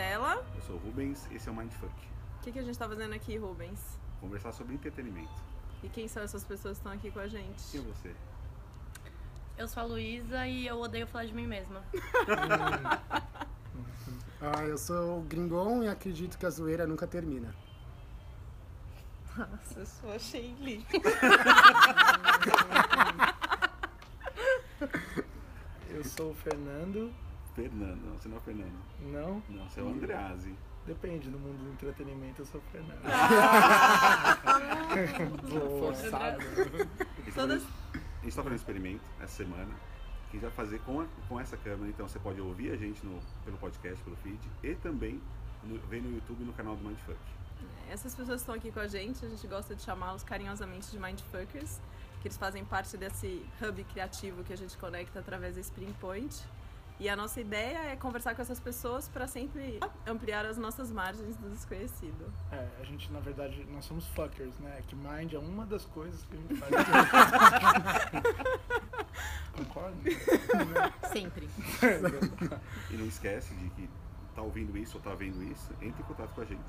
[0.00, 0.42] Marcela.
[0.54, 1.92] Eu sou o Rubens, esse é o Mindfuck.
[2.38, 3.98] O que, que a gente tá fazendo aqui, Rubens?
[4.18, 5.30] Conversar sobre entretenimento.
[5.82, 7.62] E quem são essas pessoas que estão aqui com a gente?
[7.70, 8.14] Quem é você?
[9.58, 11.84] Eu sou a Luísa e eu odeio falar de mim mesma.
[14.42, 17.54] Ah, eu sou o Gringon e acredito que a zoeira nunca termina.
[19.36, 20.86] Nossa, eu sou a Sheili.
[25.90, 27.12] Eu sou o Fernando.
[27.54, 28.78] Fernando, não, você não é o Fernando.
[29.00, 29.42] Não?
[29.48, 30.54] Não, você é o Andreazzi.
[30.86, 33.00] Depende, no mundo do entretenimento eu sou o Fernando.
[35.78, 36.38] Forçado.
[37.34, 39.70] Todas- foi- A gente tá fazendo um experimento essa semana
[40.30, 41.88] que a gente vai fazer com, a- com essa câmera.
[41.90, 45.20] Então você pode ouvir a gente no, pelo podcast, pelo feed e também
[45.64, 47.18] no, ver no YouTube no canal do Mindfuck.
[47.90, 50.98] Essas pessoas que estão aqui com a gente, a gente gosta de chamá-los carinhosamente de
[50.98, 51.78] Mindfuckers,
[52.22, 56.42] que eles fazem parte desse hub criativo que a gente conecta através da Spring Point.
[57.00, 61.34] E a nossa ideia é conversar com essas pessoas para sempre ampliar as nossas margens
[61.38, 62.30] do desconhecido.
[62.52, 64.82] É, a gente, na verdade, nós somos fuckers, né?
[64.86, 66.70] Que mind é uma das coisas que a gente faz.
[69.56, 69.96] Concorda?
[71.10, 71.48] Sempre.
[72.90, 73.88] E não esquece de que
[74.34, 76.60] tá ouvindo isso ou tá vendo isso, entre em contato com a gente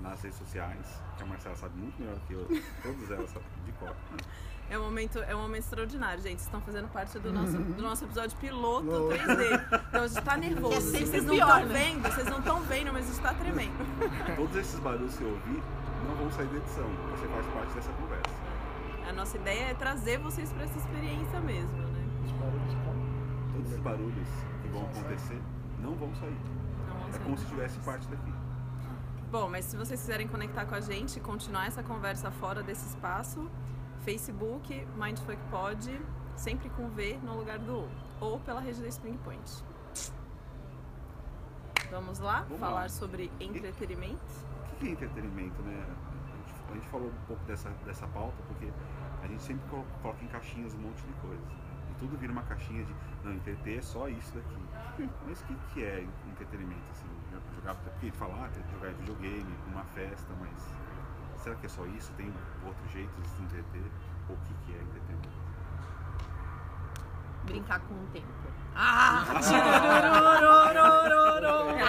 [0.00, 2.46] nas redes sociais, que a Marcela sabe muito melhor que eu,
[2.82, 3.94] todas elas sabem de cor.
[4.72, 6.38] É um momento, é um momento extraordinário, gente.
[6.38, 9.12] Vocês estão fazendo parte do nosso, do nosso episódio piloto Louco.
[9.14, 9.82] 3D.
[9.90, 10.76] Então a gente tá nervoso.
[10.78, 11.74] É sempre vocês não pior, estão né?
[11.84, 13.72] vendo, vocês não estão vendo, mas a gente tá tremendo.
[14.34, 15.62] Todos esses barulhos que você ouvir
[16.08, 18.30] não vão sair da edição, você faz parte dessa conversa.
[19.06, 22.04] A nossa ideia é trazer vocês para essa experiência mesmo, né?
[22.24, 22.74] Os barulhos?
[23.52, 24.28] Todos esses barulhos
[24.62, 25.42] que vão acontecer
[25.82, 26.40] não vão sair.
[26.88, 27.24] Não vamos É sair.
[27.24, 28.32] como se tivesse parte daqui.
[29.30, 32.86] Bom, mas se vocês quiserem conectar com a gente e continuar essa conversa fora desse
[32.86, 33.50] espaço,
[34.04, 36.00] Facebook, Mindfuck Pod,
[36.36, 37.88] sempre com V no lugar do O.
[38.20, 39.64] Ou pela rede da Spring Point.
[41.90, 42.88] Vamos lá Vamos falar lá.
[42.88, 44.20] sobre entretenimento?
[44.72, 45.84] O que é entretenimento, né?
[45.84, 48.68] A gente, a gente falou um pouco dessa, dessa pauta porque
[49.22, 51.42] a gente sempre colo- coloca em caixinhas um monte de coisa.
[51.90, 55.08] E tudo vira uma caixinha de, não, entreter é só isso daqui.
[55.26, 56.82] Mas o que, que é entretenimento?
[56.92, 57.06] Assim,
[57.56, 60.74] jogar, porque falar, jogar videogame, uma festa, mas
[61.42, 62.12] será que é só isso?
[62.12, 62.32] Tem
[62.64, 63.90] outro jeito de se entreter?
[64.28, 65.42] Ou o que, que é entretenimento?
[67.44, 68.26] Brincar com o tempo.
[68.74, 69.24] Ah!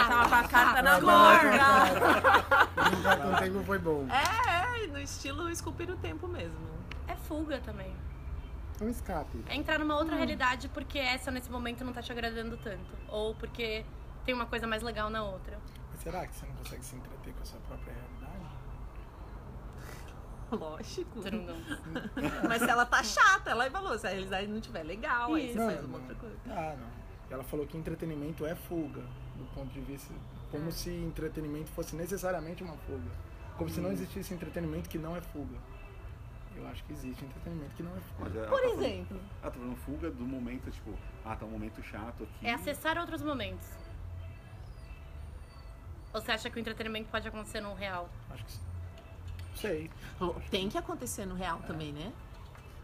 [0.08, 1.40] Tava com a carta na mão.
[2.90, 4.08] Brincar com o tempo foi bom.
[4.09, 6.74] É, no estilo esculpir o tempo mesmo.
[7.08, 7.96] É fuga também.
[8.81, 9.44] É um escape.
[9.47, 12.97] É entrar numa outra realidade porque essa nesse momento não tá te agradando tanto.
[13.08, 13.85] Ou porque
[14.25, 15.59] tem uma coisa mais legal na outra.
[15.91, 18.12] Mas será que você não consegue se entreter com a sua própria realidade?
[20.58, 21.19] Lógico.
[22.47, 25.58] Mas se ela tá chata, ela falou, se a realidade não tiver legal, aí você
[25.59, 25.66] Isso.
[25.66, 26.36] faz uma outra coisa.
[26.50, 27.03] Ah, não.
[27.30, 29.02] Ela falou que entretenimento é fuga,
[29.36, 30.14] do ponto de vista.
[30.52, 33.09] Como se entretenimento fosse necessariamente uma fuga.
[33.58, 35.58] Como se não existisse entretenimento que não é fuga.
[36.56, 38.20] Eu acho que existe entretenimento que não é fuga.
[38.20, 40.94] Mas ela Por tá falando- exemplo, Ela tá falando fuga do momento, tipo,
[41.25, 42.46] ah, tá um momento chato aqui.
[42.47, 43.68] É acessar outros momentos.
[46.14, 48.08] Ou você acha que o entretenimento pode acontecer no real?
[48.30, 48.59] Acho que sim.
[49.56, 49.90] Sei.
[50.52, 52.12] tem que acontecer no real também, né?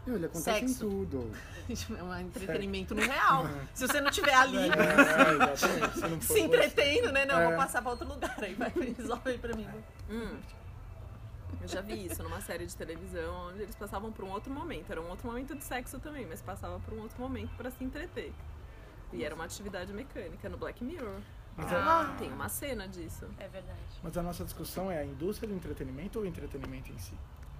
[0.06, 0.86] Não, ele acontece Sexo.
[0.86, 1.30] em tudo.
[1.96, 3.44] É um entretenimento no real.
[3.74, 4.64] Se você não tiver ali É,
[5.52, 5.94] exatamente.
[5.94, 7.24] Se não for se entretendo, né?
[7.26, 7.48] Não, eu É.
[7.48, 8.34] vou passar pra outro lugar.
[8.42, 9.68] Aí vai resolve aí pra mim.
[10.10, 10.36] Hum.
[11.62, 14.90] Eu já vi isso numa série de televisão, onde eles passavam por um outro momento.
[14.90, 17.84] Era um outro momento de sexo também, mas passava por um outro momento para se
[17.84, 18.32] entreter.
[19.12, 21.20] E era uma atividade mecânica no Black Mirror.
[21.62, 22.00] Mas, Ah.
[22.02, 23.26] a, Tem uma cena disso.
[23.38, 23.78] É verdade.
[24.02, 27.12] mas a nossa discussão é a indústria do entretenimento ou o entretenimento em si?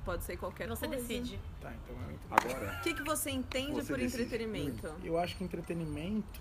[0.05, 1.03] Pode ser qualquer Você coisa.
[1.03, 1.39] decide.
[1.61, 2.15] Tá, então é.
[2.55, 4.23] Agora, O que, que você entende Você por decide.
[4.23, 4.95] entretenimento?
[5.05, 6.41] Eu acho que entretenimento.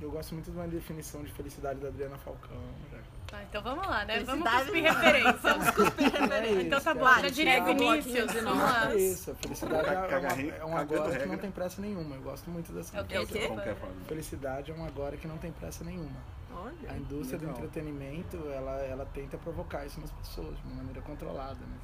[0.00, 2.56] Eu gosto muito de uma definição de felicidade da Adriana Falcão.
[2.92, 3.00] né?
[3.32, 4.20] Ah, então vamos lá, né?
[4.24, 5.32] Vamos cuspir referência.
[5.40, 6.62] Vamos cuspir referência.
[6.62, 8.32] Então tá bom, Vai, já diria Vinícius.
[8.32, 8.62] Vamos notas.
[8.62, 8.92] lá.
[8.92, 12.16] É isso, a felicidade é, uma, é um agora que não tem pressa nenhuma.
[12.16, 12.96] Eu gosto muito dessa.
[12.98, 13.38] É o quê?
[13.38, 13.76] É é?
[14.06, 16.16] Felicidade é um agora que não tem pressa nenhuma.
[16.54, 16.96] A Olha.
[16.96, 17.54] indústria Legal.
[17.54, 21.78] do entretenimento, ela, ela tenta provocar isso nas pessoas de uma maneira controlada, né?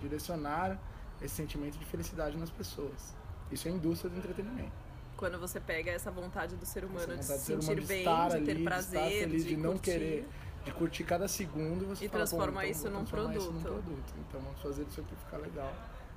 [0.00, 0.78] Direcionar
[1.20, 3.14] esse sentimento de felicidade nas pessoas.
[3.50, 4.72] Isso é a indústria do entretenimento.
[5.16, 8.28] Quando você pega essa vontade do ser humano de se sentir humano de bem, estar
[8.28, 9.90] de ali, ter de estar prazer, feliz, de, de não curtir.
[9.90, 10.28] querer,
[10.64, 13.62] de curtir cada segundo, você E fala, transformar "Bom, então isso num transformar isso num
[13.62, 15.72] produto." Então vamos fazer isso aqui ficar legal.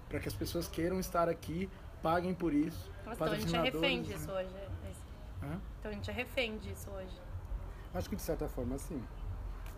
[0.10, 1.70] Para que as pessoas queiram estar aqui,
[2.02, 2.92] paguem por isso.
[3.06, 4.04] Nossa, então a gente é refém né?
[4.04, 4.56] disso hoje.
[5.44, 5.62] Hã?
[5.80, 7.27] Então a gente é refém disso hoje.
[7.98, 9.02] Acho que de certa forma, sim.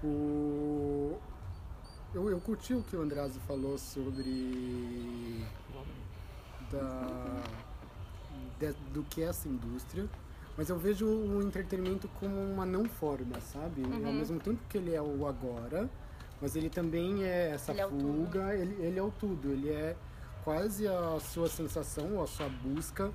[0.03, 1.17] O...
[2.13, 5.45] Eu, eu curti o que o Andreazzi falou sobre
[6.71, 7.41] da,
[8.59, 10.07] de- do que é essa indústria,
[10.57, 13.81] Mas eu vejo o entretenimento como uma não forma, sabe?
[13.83, 14.07] Uhum.
[14.07, 15.89] Ao mesmo tempo que ele é o agora,
[16.41, 19.51] mas ele também é essa Ele é fuga, ele, ele é o tudo.
[19.51, 19.95] Ele é
[20.43, 23.09] quase a sua sensação, ou a sua busca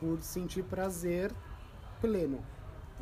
[0.00, 1.32] por sentir prazer
[2.00, 2.40] pleno.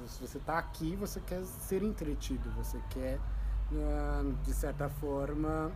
[0.06, 3.18] Se você está aqui, você quer ser entretido, você quer,
[3.72, 5.72] ah, de certa forma,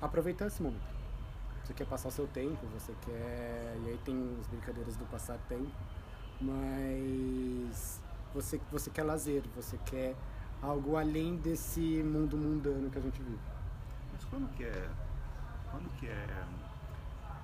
[0.00, 0.92] aproveitar esse momento.
[1.64, 3.76] Você quer passar o seu tempo, você quer.
[3.84, 5.70] E aí tem as brincadeiras do passar tempo,
[6.40, 8.00] mas
[8.34, 10.14] você, você quer lazer, você quer
[10.60, 13.40] algo além desse mundo mundano que a gente vive.
[14.12, 14.90] Mas quando que é.
[15.70, 16.44] Quando que é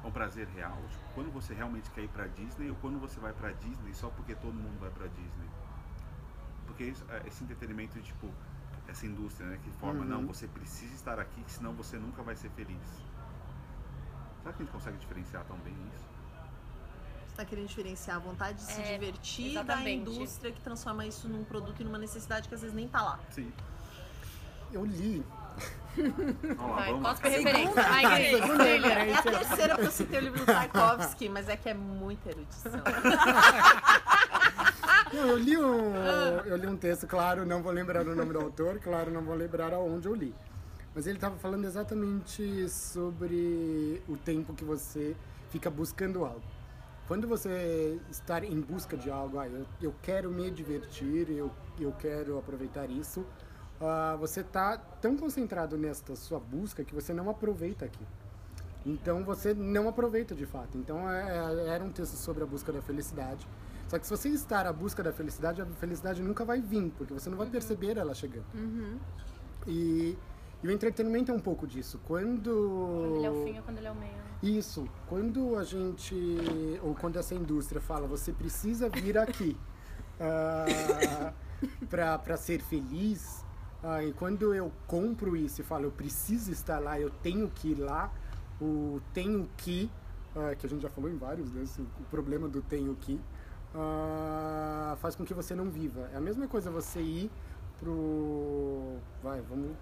[0.04, 0.76] um prazer real?
[0.90, 4.08] Tipo, quando você realmente quer ir pra Disney ou quando você vai pra Disney só
[4.10, 5.48] porque todo mundo vai pra Disney?
[6.78, 8.30] Porque isso- é, esse entretenimento, tipo,
[8.86, 10.06] essa indústria, né, que forma, Uhum.
[10.06, 12.78] não, você precisa estar aqui, senão você nunca vai ser feliz.
[14.40, 16.04] Será que a gente consegue diferenciar tão bem isso?
[17.26, 20.08] Você tá querendo diferenciar a vontade de se É, divertir da exatamente.
[20.12, 23.18] indústria que transforma isso num produto e numa necessidade que às vezes nem tá lá.
[23.30, 23.52] Sim.
[24.72, 25.24] Eu li.
[25.96, 27.10] Vai, vamos lá.
[27.10, 27.82] cospe referência.
[27.88, 28.34] Ai.
[28.34, 32.28] É a terceira pra eu citei o livro do Tchaikovsky, mas é que é muita
[32.30, 32.70] erudição.
[35.12, 35.94] Não, eu li um,
[36.44, 39.34] eu li um texto, claro, não vou lembrar o nome do autor, claro, não vou
[39.34, 40.34] lembrar aonde eu li.
[40.94, 45.16] Mas ele estava falando exatamente sobre o tempo que você
[45.50, 46.42] fica buscando algo.
[47.06, 51.50] Quando você está em busca de algo, ah, eu, eu quero me divertir, eu,
[51.80, 53.24] eu quero aproveitar isso,
[53.80, 58.04] ah, você está tão concentrado nesta sua busca que você não aproveita aqui.
[58.88, 60.78] Então você não aproveita de fato.
[60.78, 63.46] Então é- é- era um texto sobre a busca da felicidade.
[63.86, 67.12] Só que se você estar à busca da felicidade, a felicidade nunca vai vir, porque
[67.12, 68.46] você não vai perceber ela chegando.
[69.66, 70.16] E,
[70.62, 72.00] e o entretenimento é um pouco disso.
[72.06, 72.50] Quando.
[72.50, 74.18] Quando ele é o fim ou quando ele é o meio.
[74.42, 74.86] Isso.
[75.06, 76.14] Quando a gente.
[76.82, 79.56] Ou quando essa indústria fala, você precisa vir aqui
[80.20, 81.32] ah,
[81.90, 83.44] para ser feliz.
[83.82, 87.68] ah, e quando eu compro isso e falo, eu preciso estar lá, eu tenho que
[87.72, 88.12] ir lá,
[88.60, 89.90] o tenho que,
[90.36, 91.62] ah, que a gente já falou em vários, né?
[91.62, 93.20] esse- o problema do tenho que,
[93.74, 96.08] ah, faz com que você não viva.
[96.12, 97.30] É a mesma coisa você ir
[97.78, 98.96] pro.
[99.22, 99.72] Vai, vamos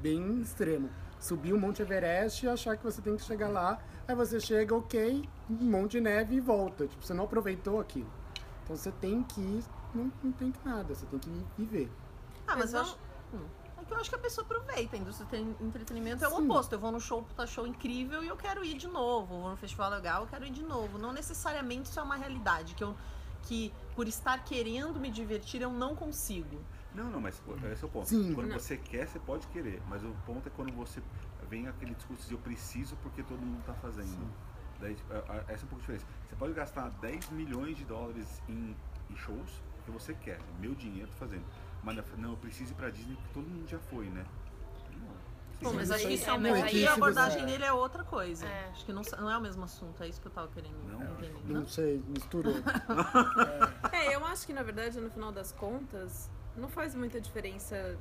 [0.00, 0.88] bem extremo.
[1.18, 4.74] Subir o Monte Everest e achar que você tem que chegar lá, aí você chega,
[4.74, 6.86] ok, um monte de neve e volta.
[6.86, 8.10] Tipo, você não aproveitou aquilo.
[8.62, 9.64] Então você tem que ir,
[9.94, 11.90] não, não tem que nada, você tem que ir viver.
[12.46, 12.98] Ah, mas eu não- acho.
[13.84, 14.96] É que eu acho que a pessoa aproveita.
[14.96, 16.44] A indústria tem entretenimento é o Sim.
[16.44, 16.72] oposto.
[16.72, 19.38] Eu vou no show, puta show incrível e eu quero ir de novo.
[19.38, 20.98] Vou no festival legal, eu quero ir de novo.
[20.98, 22.74] Não necessariamente isso é uma realidade.
[22.74, 22.96] Que eu
[23.42, 26.64] que por estar querendo me divertir eu não consigo.
[26.94, 27.42] Não, não, mas
[27.72, 28.08] esse é o ponto.
[28.08, 28.32] Sim.
[28.34, 28.58] Quando Não.
[28.58, 29.82] você quer, você pode querer.
[29.88, 31.02] Mas o ponto é quando você
[31.50, 34.30] vem aquele discurso de eu preciso porque todo mundo está fazendo.
[34.80, 36.06] Daí, tipo, essa é um pouco a diferença.
[36.28, 38.76] Você pode gastar 10 milhões de dólares em,
[39.10, 40.38] em shows que você quer.
[40.60, 41.44] Meu dinheiro tô fazendo.
[41.84, 44.24] Mas não, eu preciso ir pra Disney porque todo mundo já foi, né?
[44.98, 45.14] Não.
[45.70, 48.46] Pô, mas acho que é é, mas aí e a abordagem dele é outra coisa.
[48.46, 48.68] É.
[48.72, 51.02] Acho que não, não é o mesmo assunto, é isso que eu tava querendo Não,
[51.12, 51.52] entender.
[51.52, 52.54] Não sei, misturou.
[53.92, 57.96] É, eu acho que na verdade, no final das contas, não faz muita diferença,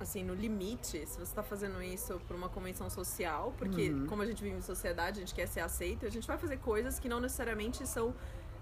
[0.00, 4.06] assim, no limite, se você tá fazendo isso por uma convenção social, porque Uhum.
[4.06, 6.56] como a gente vive em sociedade, a gente quer ser aceito, a gente vai fazer
[6.58, 8.14] coisas que não necessariamente são.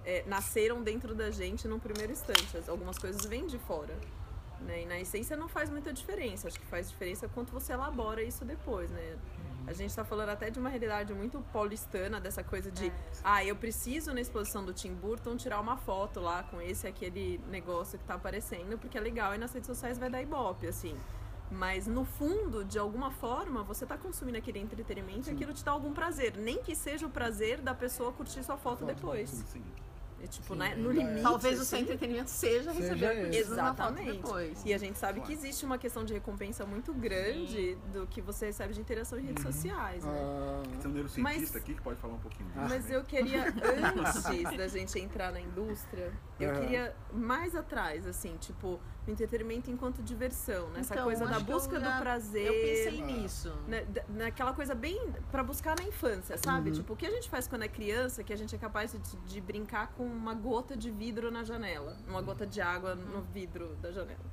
[0.05, 2.57] é, nasceram dentro da gente num primeiro instante.
[2.57, 3.95] As- Algumas coisas vêm de fora.
[4.61, 4.83] Né?
[4.83, 6.49] E na essência não faz muita diferença.
[6.49, 9.17] Acho que faz diferença quanto você elabora isso depois, né?
[9.67, 12.91] A gente tá falando até de uma realidade muito paulistana, dessa coisa de,
[13.23, 17.39] ah, eu preciso na exposição do Tim Burton tirar uma foto lá com esse aquele
[17.51, 20.97] negócio que tá aparecendo, porque é legal e nas redes sociais vai dar ibope, assim.
[21.51, 25.73] Mas no fundo, de alguma forma, você tá consumindo aquele entretenimento e aquilo te dá
[25.73, 26.37] algum prazer.
[26.37, 29.31] Nem que seja o prazer da pessoa curtir sua foto depois.
[29.31, 29.59] Sim.
[29.59, 29.88] E,
[30.27, 30.95] tipo, Sim, né, no é.
[30.95, 31.23] limite.
[31.23, 34.13] Talvez o seu assim, entretenimento seja Seja receber na foto Exatamente.
[34.13, 34.63] depois.
[34.65, 35.41] E a gente sabe que Claro.
[35.41, 39.43] existe uma questão de recompensa muito grande do que você recebe de interação em redes
[39.45, 40.11] sociais, né?
[40.13, 42.61] Ah, Tem um neurocientista Mas- aqui que pode falar um pouquinho disso.
[42.69, 42.97] Mas também.
[42.97, 43.45] eu queria,
[44.43, 46.61] antes da gente entrar na indústria, eu Aham.
[46.61, 51.81] queria mais atrás, assim, tipo, o entretenimento enquanto diversão, nessa Então, coisa da eu busca
[51.81, 52.47] do prazer.
[52.47, 53.53] Eu pensei nisso.
[53.67, 56.71] né, da- naquela coisa bem pra buscar na infância, sabe?
[56.71, 56.77] Uhum.
[56.77, 59.17] Tipo, o que a gente faz quando é criança, que a gente é capaz de,
[59.17, 63.75] de brincar com uma gota de vidro na janela, uma gota de água no vidro
[63.77, 64.25] da janela.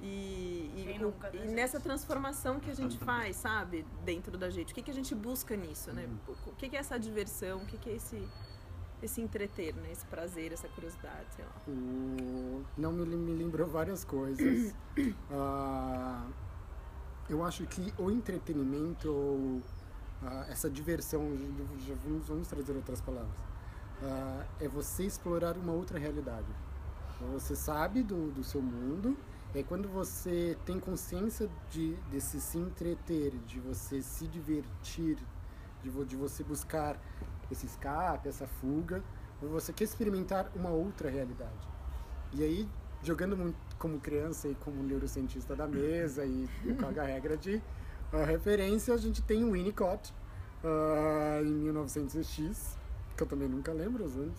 [0.00, 4.72] E, e, nunca, né, e nessa transformação que a gente faz, sabe, dentro da gente,
[4.72, 6.06] o que, que a gente busca nisso, né?
[6.46, 8.28] O que, que é essa diversão, o que, que é esse,
[9.06, 9.90] esse entreter, né?
[9.90, 11.52] Esse prazer, essa curiosidade, sei lá.
[11.68, 14.74] o- não me, me lembrou várias coisas.
[15.30, 16.26] Ah,
[17.28, 19.62] eu acho que o entretenimento, ou
[20.22, 21.22] ah, essa diversão,
[21.86, 23.36] já vamos, vamos trazer outras palavras,
[24.02, 26.46] ah, é você explorar uma outra realidade.
[27.32, 29.16] Você sabe do, do seu mundo.
[29.54, 35.16] Aí quando você tem consciência de, desse se entreter, de você se divertir,
[35.82, 37.00] de, de você buscar
[37.50, 39.02] esse escape, essa fuga,
[39.40, 41.68] você quer experimentar uma outra realidade.
[42.32, 42.68] E aí,
[43.02, 46.48] jogando como criança e como neurocientista da mesa e
[46.80, 47.62] com a regra de
[48.12, 50.12] ah, referência, a gente tem o Winnicott
[50.64, 52.76] ah, em 1900X,
[53.16, 54.38] que eu também nunca lembro os anos.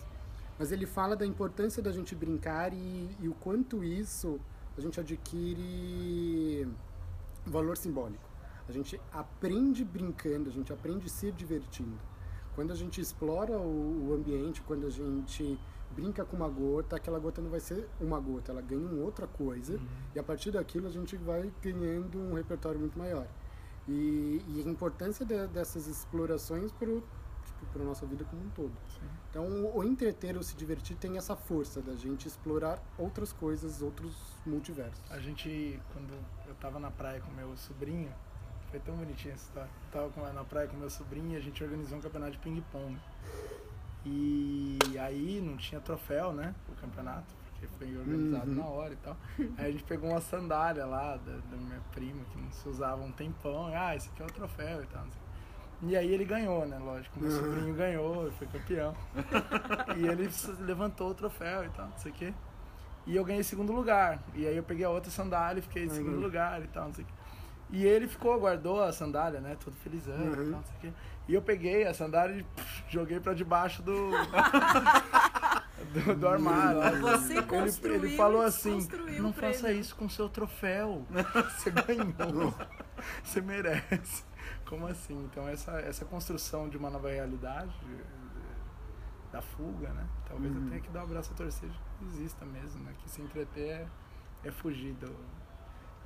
[0.58, 4.40] Mas ele fala da importância da gente brincar e, e o quanto isso
[4.78, 6.68] a gente adquire
[7.46, 8.28] valor simbólico.
[8.68, 11.98] A gente aprende brincando, a gente aprende se divertindo.
[12.58, 15.60] Quando a gente explora o, o ambiente, quando a gente
[15.92, 19.28] brinca com uma gota, aquela gota não vai ser uma gota, ela ganha uma outra
[19.28, 19.80] coisa
[20.16, 23.28] e a partir daquilo a gente vai ganhando um repertório muito maior.
[23.88, 28.74] E, e a importância de- dessas explorações para tipo, a nossa vida como um todo.
[29.30, 29.46] Então,
[29.76, 34.16] o, entreter ou se divertir tem essa força da gente explorar outras coisas, outros
[34.48, 35.00] multiversos.
[35.12, 36.12] A gente, quando
[36.48, 38.12] eu tava na praia com meu sobrinho,
[38.72, 39.70] foi tão bonitinha essa história.
[39.94, 42.98] Eu tava na praia com meu sobrinho e a gente organizou um campeonato de ping-pong.
[44.06, 46.54] E aí não tinha troféu, né?
[46.70, 48.58] O campeonato, porque foi organizado Uhum.
[48.58, 49.18] na hora e tal.
[49.58, 53.02] Aí a gente pegou uma sandália lá da, da minha prima, que não se usava
[53.02, 53.68] um tempão.
[53.74, 55.04] Ah, esse aqui é o troféu e tal.
[55.04, 55.22] não sei.
[55.90, 56.78] E aí ele ganhou, né?
[56.80, 57.38] Lógico, meu Uhum.
[57.38, 58.96] sobrinho ganhou, foi campeão.
[59.98, 60.30] e ele
[60.62, 62.34] levantou o troféu e tal, não sei o quê.
[63.06, 64.20] E eu ganhei segundo lugar.
[64.34, 66.22] E aí eu peguei a outra sandália e fiquei em segundo Uhum.
[66.22, 67.14] lugar e tal, não sei o quê.
[67.70, 69.58] E ele ficou, guardou a sandália, né?
[69.64, 70.36] Todo felizão e Uhum.
[70.36, 70.94] tal, não sei o quê.
[71.28, 74.12] E eu peguei a sandália e pff, joguei pra debaixo do.
[75.94, 77.02] do, do armário.
[77.02, 78.78] Você Ele, construiu ele falou assim:
[79.20, 81.06] não o prêmio." faça isso com seu troféu.
[81.58, 82.54] Você ganhou.
[83.24, 84.24] Você merece.
[84.66, 85.22] Como assim?
[85.26, 87.74] Então, essa, essa construção de uma nova realidade,
[89.32, 90.06] da fuga, né?
[90.28, 91.70] Talvez eu tenha que dar o braço a torcer
[92.04, 92.94] exista mesmo, né?
[93.00, 93.88] Que se entreter é,
[94.46, 95.14] é fugir do,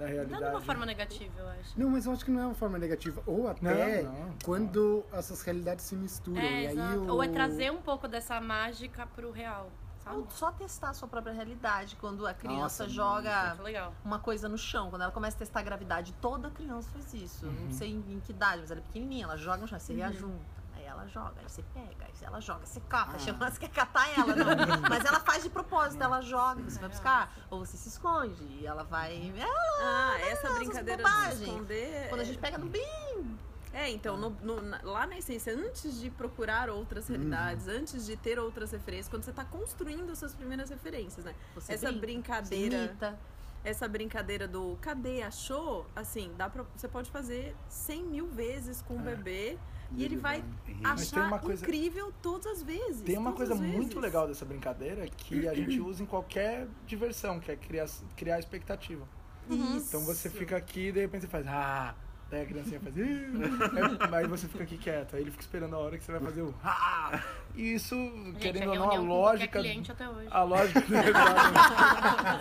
[0.01, 0.43] da Não realidade.
[0.43, 1.79] de uma forma negativa, eu acho.
[1.79, 3.21] Não, mas eu acho que não é uma forma negativa.
[3.25, 4.33] Ou até Não, não.
[4.43, 6.41] quando essas realidades se misturam.
[6.41, 6.99] É, e aí exato.
[6.99, 7.13] o...
[7.13, 9.69] Ou é trazer um pouco dessa mágica pro real,
[10.03, 10.17] sabe?
[10.17, 11.95] Ou só testar a sua própria realidade.
[11.97, 13.57] Quando a criança Nossa, joga
[14.03, 17.45] uma coisa no chão, quando ela começa a testar a gravidade, toda criança faz isso.
[17.45, 17.65] Uhum.
[17.65, 19.93] Não sei em, que idade, mas ela é pequenininha, ela joga no chão, aí você
[19.93, 20.60] reajunta.
[20.91, 23.19] Ela joga, aí você pega, aí ela joga, você cata, Ah.
[23.19, 24.45] chama, você quer catar ela, não.
[24.89, 28.65] mas ela faz de propósito, ela joga, você vai buscar, ou você se esconde, e
[28.67, 29.31] ela vai.
[29.37, 29.45] É,
[29.81, 32.09] Ah, essa brincadeira de esconder.
[32.09, 33.39] quando a gente pega no bem.
[33.73, 38.37] É, então, no- no- lá na essência, antes de procurar outras realidades, antes de ter
[38.37, 41.33] outras referências, quando você tá construindo as suas primeiras referências, né?
[41.55, 42.01] Você essa brinca,
[42.41, 43.17] brincadeira, imita.
[43.63, 45.87] essa brincadeira do cadê, achou?
[45.95, 49.15] Assim, dá pra, você pode fazer 100 mil vezes com o É.
[49.15, 49.57] bebê
[49.95, 50.43] e ele vai
[50.83, 53.01] achar coisa- incrível todas as vezes.
[53.01, 57.51] Tem uma coisa muito legal dessa brincadeira que a gente usa em qualquer diversão, que
[57.51, 59.05] é criar, criar expectativa.
[59.49, 59.87] Isso.
[59.89, 61.93] Então você fica aqui e de repente você faz ah,
[62.29, 63.27] daí a criancinha faz aí,
[64.15, 66.41] aí você fica aqui quieto, aí ele fica esperando a hora que você vai fazer
[66.43, 67.21] o ah.
[67.53, 69.59] E isso, Gente, querendo é ou não, a lógica.
[69.59, 70.27] cliente até hoje.
[70.31, 70.79] A lógica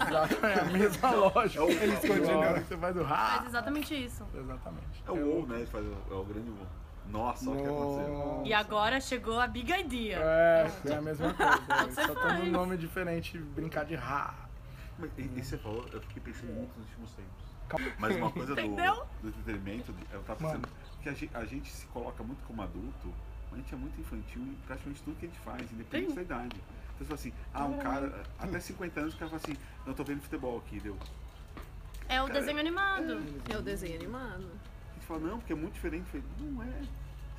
[0.09, 1.59] Exato, é a mesma lógica.
[1.59, 3.45] É o- Ele esconde é o- na hora que você faz o Faz ah.
[3.47, 4.25] exatamente isso.
[4.35, 5.03] Exatamente.
[5.07, 5.57] É o WoW, né?
[5.57, 6.67] Ele faz o, é o grande WoW.
[7.11, 8.43] Nossa, olha o que aconteceu.
[8.47, 10.19] E agora chegou a big idea.
[10.19, 12.07] É, é a mesma coisa.
[12.07, 12.45] Só tá faz.
[12.45, 14.35] num nome diferente, brincar de ra.
[15.17, 17.51] E, e você falou, eu fiquei pensando muito nos últimos tempos.
[17.99, 20.61] Mas uma coisa do, do entretenimento, eu tava Mano.
[20.61, 20.69] pensando
[21.03, 23.15] que a gente, a gente se coloca muito como adulto,
[23.51, 26.17] mas a gente é muito infantil em praticamente tudo que a gente faz, independente Sim.
[26.17, 26.57] da idade.
[26.57, 29.93] Então você fala assim, ah, um cara, até 50 anos, o cara fala assim, não,
[29.93, 30.97] eu tô vendo futebol aqui, deu.
[32.09, 33.23] É o desenho animado.
[33.49, 34.51] É o desenho animado.
[35.11, 36.07] A fala, não, porque é muito diferente.
[36.15, 36.83] Eu falei, não é.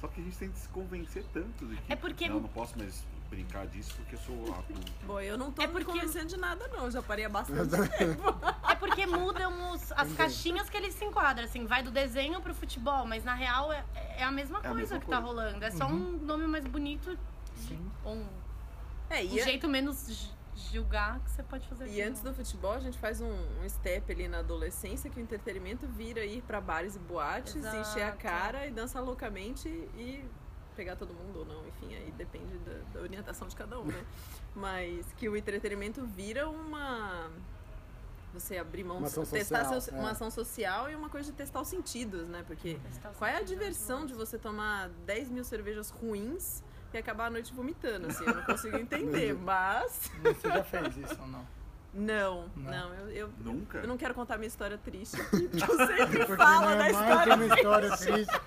[0.01, 2.41] Só que a gente tem que se convencer tanto de que É porque- não, eu
[2.41, 4.91] não posso mais brincar disso porque eu sou adulto.
[5.05, 6.89] Bom, eu não tô É me porque- convencendo de nada, não.
[6.91, 8.23] Já parei há bastante tempo.
[8.69, 12.53] É porque mudam os- as caixinhas que ele se enquadra, assim, vai do desenho pro
[12.53, 13.85] futebol, mas na real é,
[14.17, 15.27] é a mesma É a coisa mesma que tá coisa.
[15.27, 15.63] rolando.
[15.63, 17.17] É só um nome mais bonito,
[17.55, 17.79] Sim.
[18.03, 18.25] ou um,
[19.09, 21.85] É, um e, jeito menos julgar que você pode fazer.
[21.85, 22.07] e aquilo.
[22.09, 23.31] antes do futebol, a gente faz um,
[23.63, 27.77] um step ali na adolescência que o entretenimento vira ir pra bares e boates, Exato.
[27.77, 30.23] encher a cara e dançar loucamente e
[30.75, 31.65] pegar todo mundo ou não.
[31.67, 34.03] Enfim, aí depende da, da orientação de cada um, né?
[34.55, 37.29] Mas que o entretenimento vira uma.
[38.33, 39.99] Você abrir mão Uma ação testar social, seus- é.
[39.99, 42.43] uma ação social e uma coisa de testar os sentidos, né?
[42.47, 46.99] Porque Testar qual é a sentidos, diversão de você tomar 10 mil cervejas ruins e
[46.99, 48.25] acabar a noite vomitando, assim?
[48.25, 50.11] Eu não consigo entender, mas.
[50.23, 51.47] Você já fez isso ou não?
[51.93, 52.71] Não, Não.
[52.71, 53.79] não, eu, eu, Nunca?
[53.79, 56.87] eu não quero contar minha história triste aqui, porque eu sempre Porque falo não da
[56.87, 57.35] é mais história.
[57.35, 58.41] uma história triste.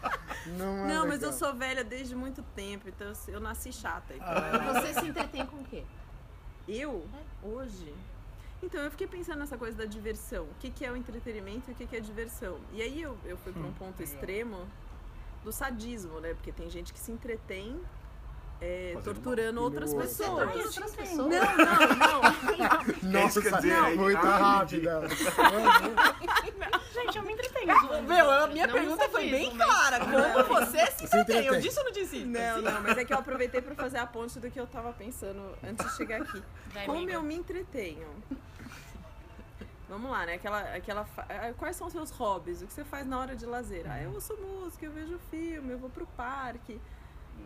[0.46, 4.14] Não, é Não, mas eu sou velha desde muito tempo, então eu, eu nasci chata.
[4.14, 4.72] Então Ah.
[4.80, 5.84] Você se entretém com o quê?
[6.66, 7.06] eu,
[7.42, 7.94] hoje,
[8.62, 10.44] Então, eu fiquei pensando nessa coisa da diversão.
[10.44, 12.58] O que, que é o entretenimento e o que, que é diversão.
[12.72, 14.14] E aí eu, eu fui para um Hum, ponto legal.
[14.14, 14.66] extremo
[15.44, 16.32] do sadismo, né?
[16.32, 17.78] Porque tem gente que se entretém
[18.60, 19.64] é, torturando mal.
[19.64, 20.48] outras pessoas.
[20.48, 21.16] Ai, outras pessoas.
[21.16, 21.40] Não, não,
[21.96, 22.22] não.
[23.22, 25.02] Nossa, quer dizer, não, muito ah, rápida.
[26.92, 27.74] Gente, eu me entretenho.
[28.06, 29.98] Meu, a minha Não pergunta foi bem mas- clara.
[30.00, 31.46] Como você se entretém?
[31.46, 32.24] Eu disse ou não disse?
[32.24, 34.92] Não, não, mas é que eu aproveitei para fazer a ponte do que eu tava
[34.92, 36.42] pensando antes de chegar aqui.
[36.72, 37.12] Vai, Como amiga.
[37.14, 38.06] eu me entretenho?
[39.88, 40.34] Vamos lá, né?
[40.34, 42.62] Aquela, aquela, fa- ah, quais são os seus hobbies?
[42.62, 43.84] O que você faz na hora de lazer?
[43.88, 46.80] Ah, eu ouço música, eu vejo filme, eu vou pro parque.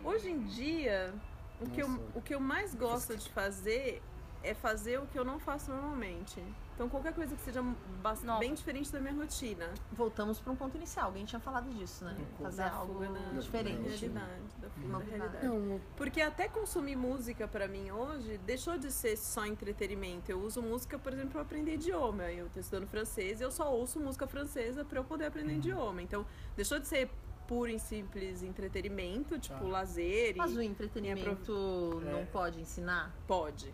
[0.03, 1.13] Hoje em dia,
[1.61, 2.03] o, que eu, Nossa.
[2.15, 4.01] o que eu mais gosto de fazer
[4.41, 6.41] é fazer o que eu não faço normalmente.
[6.73, 8.39] Então, qualquer coisa que seja Nova.
[8.39, 9.69] bem diferente da minha rotina.
[9.91, 11.07] Voltamos para um ponto inicial.
[11.07, 12.15] Alguém tinha falado disso, né?
[12.41, 13.81] Fazer Da algo na diferente.
[13.81, 14.41] realidade.
[14.61, 15.45] Da fuga da realidade.
[15.45, 20.31] Não, Porque até consumir música pra mim hoje deixou de ser só entretenimento.
[20.31, 22.31] Eu uso música, por exemplo, pra aprender idioma.
[22.31, 26.01] Eu tô estudando francês e eu só ouço música francesa pra eu poder aprender idioma.
[26.01, 27.11] Então, deixou de ser
[27.49, 29.69] puro e simples entretenimento, tipo Ah.
[29.69, 32.11] lazer Mas o e entretenimento É.
[32.11, 33.11] não pode ensinar?
[33.25, 33.73] pode,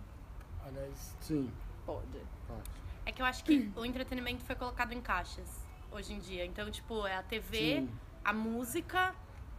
[0.66, 1.52] Aliás, sim.
[1.86, 2.08] pode.
[2.48, 2.62] pode.
[3.06, 5.46] É que eu acho que o entretenimento foi colocado em caixas
[5.92, 6.46] hoje em dia.
[6.46, 7.90] Então, tipo, é a TV, Sim.
[8.24, 9.14] a música,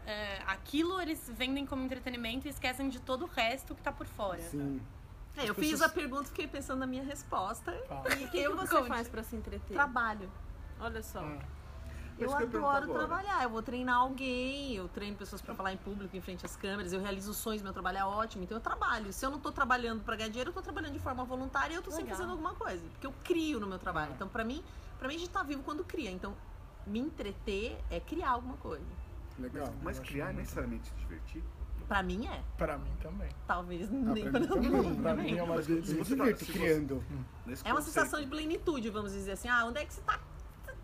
[0.07, 4.07] é, aquilo eles vendem como entretenimento e esquecem de todo o resto que tá por
[4.07, 4.41] fora.
[4.41, 4.81] Sim.
[5.37, 7.71] É, eu As fiz pessoas- a pergunta e fiquei pensando na minha resposta.
[7.87, 8.09] fala.
[8.15, 8.89] E o que você Conte.
[8.89, 9.75] faz pra se entreter?
[9.75, 10.31] Trabalho.
[10.81, 11.21] Olha só.
[11.21, 11.39] Ah,
[12.19, 13.07] Eu eu adoro agora.
[13.07, 13.43] trabalhar.
[13.43, 16.93] Eu vou treinar alguém, eu treino pessoas pra falar em público, em frente às câmeras,
[16.93, 19.13] eu realizo sonhos, meu trabalho é ótimo, então eu trabalho.
[19.13, 21.77] Se eu não tô trabalhando pra ganhar dinheiro, eu tô trabalhando de forma voluntária e
[21.77, 22.17] eu tô sempre Legal.
[22.19, 22.83] fazendo alguma coisa.
[22.93, 24.13] Porque eu crio no meu trabalho.
[24.15, 24.63] Então, pra mim,
[24.99, 26.11] pra mim a gente tá vivo quando cria.
[26.11, 26.35] Então,
[26.87, 28.85] me entreter é criar alguma coisa.
[29.39, 29.73] Legal.
[29.83, 31.45] Mas acho criar é necessariamente se divertir?
[31.87, 32.43] Pra mim é.
[32.57, 33.29] Pra mim também.
[33.47, 34.71] Talvez Ah, nem pra pra mim todo também.
[34.83, 35.03] mundo.
[35.03, 37.05] Pra mim é uma Mas se você me tá- se criando.
[37.45, 39.49] Nesse É uma conceito- sensação de plenitude, vamos dizer assim.
[39.49, 40.19] Ah, onde é que você tá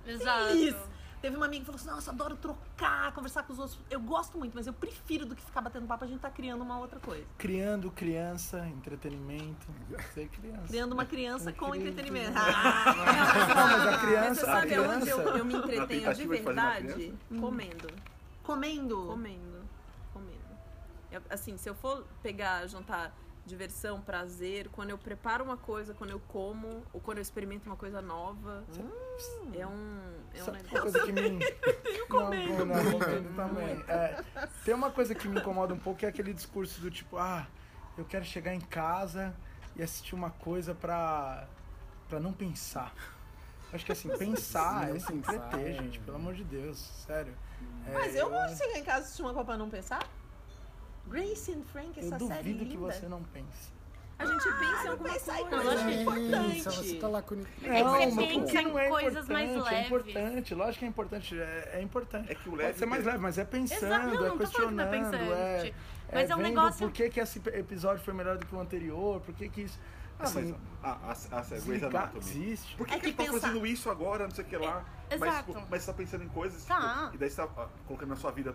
[0.07, 0.47] Exato.
[0.49, 0.77] feliz?
[1.23, 3.79] Teve uma amiga que falou assim: Nossa, adoro trocar, conversar com os outros.
[3.89, 6.63] Eu gosto muito, mas eu prefiro do que ficar batendo papo, a gente tá criando
[6.63, 7.25] uma outra coisa.
[7.39, 9.67] Criando criança, entretenimento.
[10.13, 10.67] Ser criança.
[10.67, 12.33] Criando uma criança com entretenimento.
[12.33, 15.39] Não, mas a criança, Mas você a sabe aonde eu, criança.
[15.39, 17.15] eu me entretenho de verdade?
[17.41, 17.89] Comendo.
[18.43, 19.07] Comendo.
[19.07, 19.63] Comendo.
[20.13, 20.43] Comendo.
[21.13, 26.11] Eu- assim, se eu for pegar, juntar diversão, prazer, quando eu preparo uma coisa, quando
[26.11, 28.65] eu como, ou quando eu experimento uma coisa nova,
[29.53, 30.01] é um,
[30.33, 30.81] é um Sabe uma negócio.
[30.83, 31.39] coisa que me.
[32.13, 33.85] Não, não, não, comendo também.
[33.89, 34.23] É,
[34.65, 37.47] tem uma coisa que me incomoda um pouco que é aquele discurso do tipo, ah,
[37.97, 39.35] eu quero chegar em casa
[39.75, 41.49] e assistir uma coisa pra,
[42.09, 42.95] pra não pensar.
[43.73, 45.73] Acho que assim, pensar Não é se pensar, entreter, é.
[45.83, 47.35] gente, pelo amor de Deus, sério.
[47.87, 50.07] É, Mas eu gosto de chegar em casa e assistir uma coisa pra não pensar.
[51.13, 52.71] Grace and Frank, eu essa série duvido linda.
[52.71, 53.73] que você não pense.
[54.19, 55.33] A gente pensa em alguma coisa.
[55.63, 56.59] lógico que é importante.
[56.59, 57.35] Isso, você tá lá com...
[57.35, 59.51] É que você mas por pensa que em não é coisas mais?
[59.51, 59.87] É leves.
[59.87, 62.31] importante, lógico que é importante, é, é importante.
[62.31, 64.29] É que o Pode leve ser mais tem- leve, mas é pensando, Exato, não, é
[64.29, 65.75] não tô falando que não é questionando, é.
[66.13, 69.21] Mas é um negócio- por que, que esse episódio foi melhor do que o anterior,
[69.23, 69.81] por que que isso...
[70.21, 72.19] Ah, Assim, mas a, a, a, a Grey's Anatomy.
[72.21, 72.77] existe.
[72.77, 74.57] Por que, É que ele que tá pensar- fazendo isso agora, não sei o que
[74.57, 74.85] lá?
[75.11, 75.63] É, mas, exato.
[75.69, 77.05] mas você tá pensando em coisas, Tá.
[77.07, 78.55] tipo, e daí você tá ah, colocando na sua vida.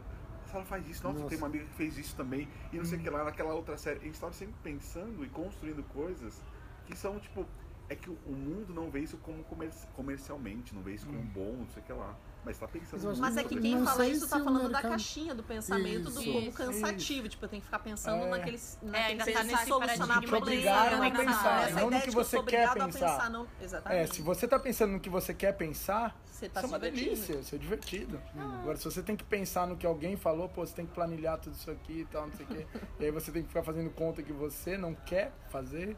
[0.54, 1.30] Ela faz isso, nossa, Nossa.
[1.30, 3.78] tem uma amiga que fez isso também, e não sei o que lá, naquela outra
[3.78, 4.00] série.
[4.00, 6.42] A gente tava sempre pensando e construindo coisas
[6.86, 7.46] que são, tipo,
[7.90, 11.56] é que o mundo não vê isso como comer- comercialmente, não vê isso como bom,
[11.60, 12.16] não sei o que lá.
[12.48, 15.36] Mas tá pensando Mas é que quem Não fala isso tá falando da mercado- caixinha
[15.36, 16.32] do pensamento do Isso.
[16.32, 16.58] como Isso.
[16.58, 17.28] cansativo.
[17.28, 18.30] Tipo, eu tenho que ficar pensando É.
[18.30, 20.38] naqueles, ainda naqueles tá pensar nesse solucionar paradigma.
[20.38, 21.08] Te obrigaram problema.
[21.08, 22.88] a pensar, não no que você quer pensar.
[22.88, 23.30] pensar.
[23.30, 23.48] Não...
[23.62, 24.02] Exatamente.
[24.02, 26.80] É, se você tá pensando no que você quer pensar, Você tá isso é uma
[26.80, 28.22] delícia, isso é divertido.
[28.62, 31.38] Agora, se você tem que pensar no que alguém falou, pô, você tem que planilhar
[31.40, 32.66] tudo isso aqui e tal, não sei o quê,
[33.02, 35.98] e aí você tem que ficar fazendo conta que você não quer fazer,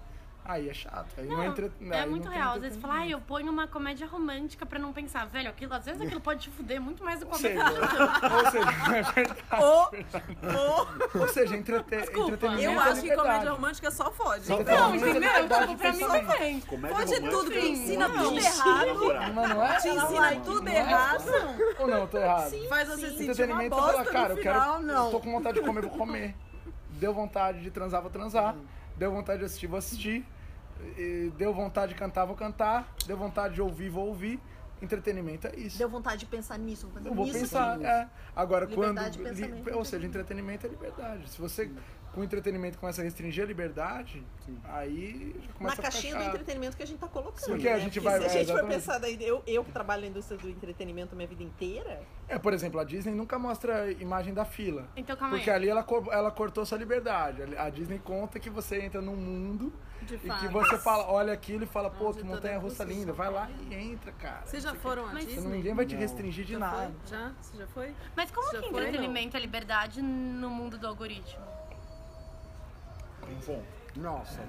[0.50, 1.08] aí é chato.
[1.18, 1.66] Aí não, Não, entre...
[1.92, 2.56] é aí muito não tem real.
[2.56, 5.26] Às vezes fala, ah, eu ponho uma comédia romântica pra não pensar.
[5.28, 7.70] Velho, aquilo, às vezes aquilo pode te fuder muito mais do que Ou qualquer seja,
[8.36, 9.64] ou seja, é verdade.
[11.14, 11.96] Ou Ou seja, entrete...
[11.96, 14.46] entretenimento Eu é acho que comédia romântica só fode.
[14.46, 15.00] Só Então, fode.
[15.00, 15.32] Não, entendeu?
[15.32, 16.60] Tipo, pra mim também.
[16.62, 19.34] Comédia Pode tudo, porque ensina não, tudo não, errado.
[19.36, 19.76] Mas não é?
[19.78, 20.76] Te ensina vai- tudo não é?
[20.78, 21.24] errado.
[21.80, 22.68] Ou não, eu tô errado.
[22.68, 24.60] Faz você sentir uma Entretenimento é bosta falar, cara, no eu quero.
[24.60, 25.06] final, não.
[25.06, 26.36] Eu tô com vontade de comer, vou comer.
[26.92, 28.56] Deu vontade de transar, vou transar.
[28.96, 30.26] Deu vontade de assistir, vou assistir.
[31.38, 32.94] Deu vontade de cantar, vou cantar.
[33.06, 34.40] Deu vontade de ouvir, vou ouvir.
[34.82, 35.78] Entretenimento é isso.
[35.78, 37.40] deu vontade de pensar nisso, vou fazer Eu vou nisso.
[37.40, 38.08] pensar, é.
[38.34, 39.36] Agora, Liberdade quando.
[39.36, 41.30] li- ou seja, entretenimento é liberdade.
[41.30, 41.70] Se você
[42.14, 44.24] com o entretenimento começa a restringir a liberdade,
[44.66, 47.46] aí já Na começa a ficar caixinha do entretenimento que a gente tá colocando.
[47.46, 47.80] Porque a né?
[47.80, 48.76] gente Porque vai- Se a é, gente for exatamente.
[48.76, 52.38] pensar daí, eu, eu que trabalho na indústria do entretenimento a minha vida inteira, É,
[52.38, 54.88] por exemplo, a Disney nunca mostra a imagem da fila.
[54.96, 55.56] Então calma Porque aí.
[55.56, 57.42] ali ela, ela cortou sua liberdade.
[57.58, 60.50] A Disney conta que você entra num mundo De e que fato.
[60.52, 63.14] você fala, olha aquilo e fala, pô, que montanha russa linda.
[63.14, 64.46] Vai lá e entra, cara.
[64.46, 65.58] Vocês já Você foram à quer- Disney?
[65.58, 66.02] Ninguém vai te Não.
[66.02, 66.92] restringir de Já nada.
[67.04, 67.18] foi?
[67.18, 67.32] Já?
[67.42, 67.96] Você já foi?
[68.16, 71.44] Mas como Já que entretenimento é liberdade no mundo do algoritmo?
[73.46, 73.64] Bom,
[73.96, 74.42] Nossa.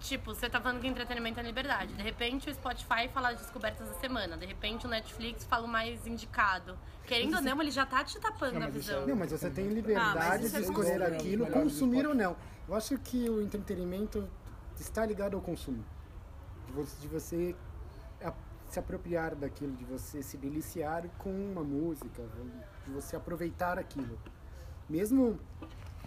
[0.00, 1.94] Tipo, você tá falando que entretenimento é liberdade.
[1.94, 4.36] De repente o Spotify fala as descobertas da semana.
[4.36, 6.76] De repente o Netflix fala o mais indicado.
[7.06, 9.02] Querendo ou não, ele já tá te tapando Não, a visão.
[9.04, 11.04] é- Não, mas você tem Ah, liberdade é de escolher consumo.
[11.16, 12.36] aquilo, consumir ou não.
[12.68, 14.28] Eu acho que o entretenimento
[14.76, 15.84] está ligado ao consumo.
[17.00, 17.54] De você,
[18.68, 22.22] se apropriar daquilo, de você se deliciar com uma música,
[22.86, 24.18] de você aproveitar aquilo.
[24.88, 25.38] Mesmo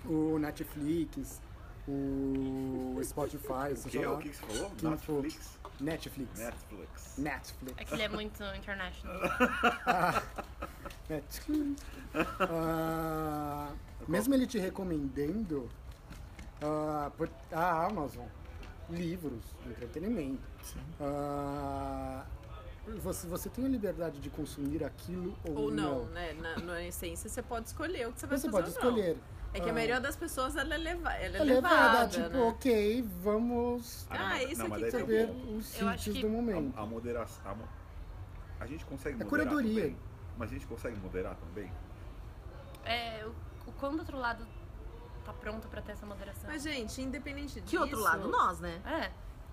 [0.03, 1.39] o Netflix,
[1.87, 4.69] o Spotify, o seja que, lá, o que que você falou?
[4.71, 5.21] que for.
[5.21, 5.59] Netflix?
[5.79, 6.39] Netflix.
[6.39, 7.17] Netflix.
[7.17, 7.73] Netflix.
[7.77, 9.21] É que ele é muito international.
[11.09, 11.81] Netflix.
[12.39, 13.73] Ah,
[14.07, 15.69] mesmo ele te recomendando
[16.61, 18.25] ah, por- a Amazon,
[18.89, 20.41] livros, entretenimento.
[21.01, 22.23] Ah,
[23.03, 26.31] você, você tem a liberdade de consumir aquilo ou, Ou não, né?
[26.33, 29.17] Na, na essência, você pode escolher o que você vai Você fazer pode ou não.
[29.55, 32.07] É que a Ah, maioria das pessoas, ela é, leva, ela é é levada, levada,
[32.09, 32.41] tipo, né?
[32.41, 36.21] ok, vamos Ah, não, mas- isso não, aqui eu um saber os Eu acho sítios
[36.23, 36.77] do momento.
[36.77, 37.41] A, a moderação.
[38.59, 39.81] A, a gente consegue É moderar curadoria.
[39.83, 39.97] também.
[40.37, 41.71] Mas a gente consegue moderar também?
[42.83, 44.45] É, o, o quando do outro lado
[45.23, 46.49] tá pronto pra ter essa moderação?
[46.49, 47.65] Mas, gente, independente disso...
[47.67, 48.27] que outro lado?
[48.27, 48.81] Nós, né?
[48.85, 49.09] É.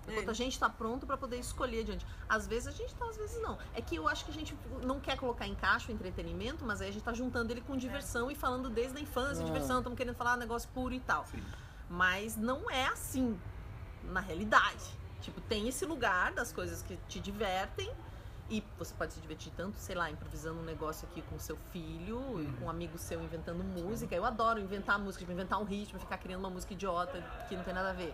[0.07, 2.05] Enquanto a gente tá pronto pra poder escolher adiante.
[2.27, 3.57] Às vezes a gente tá, às vezes não.
[3.73, 6.81] É que eu acho que a gente não quer colocar em caixa o entretenimento, mas
[6.81, 9.45] aí a gente tá juntando ele com diversão e falando desde a infância, Ah.
[9.45, 11.25] diversão, estamos querendo falar negócio puro e tal.
[11.25, 11.41] Sim.
[11.89, 13.39] Mas não é assim,
[14.03, 14.83] na realidade.
[15.21, 17.89] Tipo, tem esse lugar das coisas que te divertem.
[18.49, 22.41] E você pode se divertir tanto, sei lá, improvisando um negócio aqui com seu filho,
[22.43, 24.13] e com um amigo seu inventando música.
[24.13, 27.63] Eu adoro inventar música, tipo, inventar um ritmo, ficar criando uma música idiota que não
[27.63, 28.13] tem nada a ver.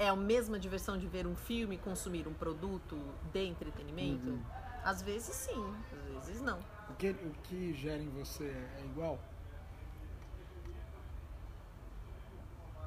[0.00, 2.96] É a mesma diversão de ver um filme, consumir um produto
[3.30, 4.40] de entretenimento?
[4.82, 5.74] Às vezes sim,
[6.16, 6.58] às vezes não.
[6.88, 8.46] O que, o que gera em você
[8.78, 9.18] é igual?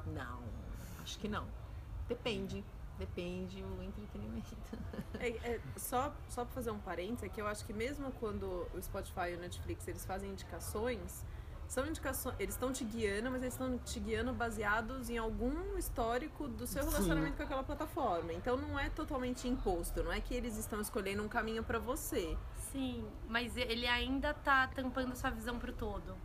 [0.06, 0.42] Não,
[1.04, 1.46] acho que não.
[2.08, 2.64] Depende.
[2.98, 4.56] Depende o entretenimento.
[5.20, 8.66] É, é, só, só pra fazer um parênteses, é que eu acho que mesmo quando
[8.74, 11.24] o Spotify e o Netflix eles fazem indicações,
[11.68, 16.46] são indicações, eles estão te guiando, mas eles estão te guiando baseados em algum histórico
[16.48, 16.90] do seu Sim.
[16.90, 18.32] relacionamento com aquela plataforma.
[18.32, 22.36] Então não é totalmente imposto, não é que eles estão escolhendo um caminho pra você.
[22.72, 26.16] Sim, mas ele ainda tá tampando sua visão pro todo.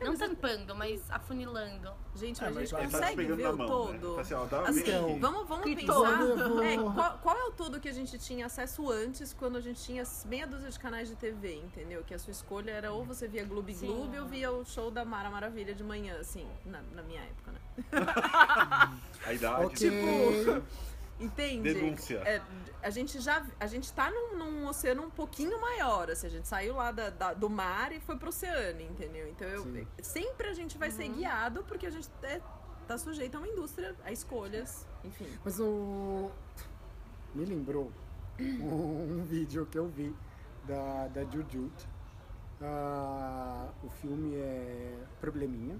[0.00, 1.92] Não tampando, mas afunilando.
[2.14, 4.14] Gente, É, a mas gente ele tá consegue pegando ver na o mão, todo.
[4.16, 4.20] Né?
[4.22, 5.18] Assim, ó, dá Assim, aqui.
[5.20, 6.18] vamos, vamos Que pensar.
[6.18, 9.60] todo, é, qual, qual é o todo que a gente tinha acesso antes, quando a
[9.60, 12.02] gente tinha meia dúzia de canais de TV, entendeu?
[12.04, 13.86] Que a sua escolha era ou você via Gloob Sim.
[13.86, 17.52] Gloob ou via o show da Mara Maravilha de manhã, assim, na, na minha época,
[17.52, 17.58] né?
[19.26, 19.64] A idade.
[19.66, 20.62] Ok.
[21.20, 21.74] Entende?
[21.74, 22.18] Denúncia.
[22.18, 22.40] É,
[22.82, 23.44] a gente já.
[23.58, 27.10] A gente tá num, num oceano um pouquinho maior, assim, a gente saiu lá da-
[27.10, 29.26] da- do mar e foi pro oceano, entendeu?
[29.28, 29.86] Então eu, Sim.
[30.00, 32.40] sempre a gente vai ser guiado porque a gente é,
[32.86, 35.26] tá sujeito a uma indústria, a escolhas, enfim.
[35.44, 36.30] Mas o.
[37.34, 37.92] Me lembrou
[38.38, 40.14] um vídeo que eu vi
[40.64, 41.72] da, da Jujut.
[42.62, 45.78] Ah, o filme é Probleminha.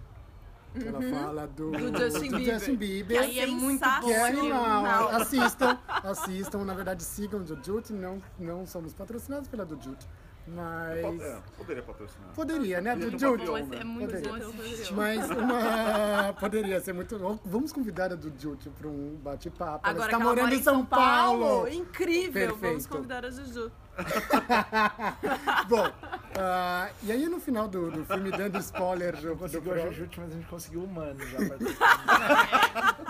[0.79, 1.91] Que Ela fala do, Uhum.
[1.91, 2.55] Do Justin Bieber.
[2.55, 3.21] Justin Bieber.
[3.21, 5.09] Aí é muito que é animal.
[5.09, 6.65] Assistam, assistam.
[6.65, 7.93] Na verdade, sigam Jujut.
[7.93, 10.07] Não, não somos patrocinados pela Jujut.
[10.47, 11.21] Mas.
[11.21, 12.31] É, poderia patrocinar.
[12.35, 12.97] Poderia, né?
[12.97, 13.07] Né?
[13.07, 14.31] é muito Poderia.
[14.31, 14.97] bom esse vídeo.
[14.97, 16.33] Mas uma.
[16.41, 17.41] Poderia ser muito.
[17.45, 19.87] Vamos convidar a Jujut para um bate-papo.
[19.87, 21.69] Ela Agora está morando mora em São Paulo.
[21.69, 22.49] Incrível!
[22.49, 22.89] Vamos Perfeito.
[22.89, 23.71] convidar a Juju.
[25.69, 25.93] Bom,
[26.39, 29.79] ah, e aí no final do, do filme, dando spoiler do, Não do conseguiu a
[29.79, 31.39] Jujutsu, mas a gente conseguiu o humano já.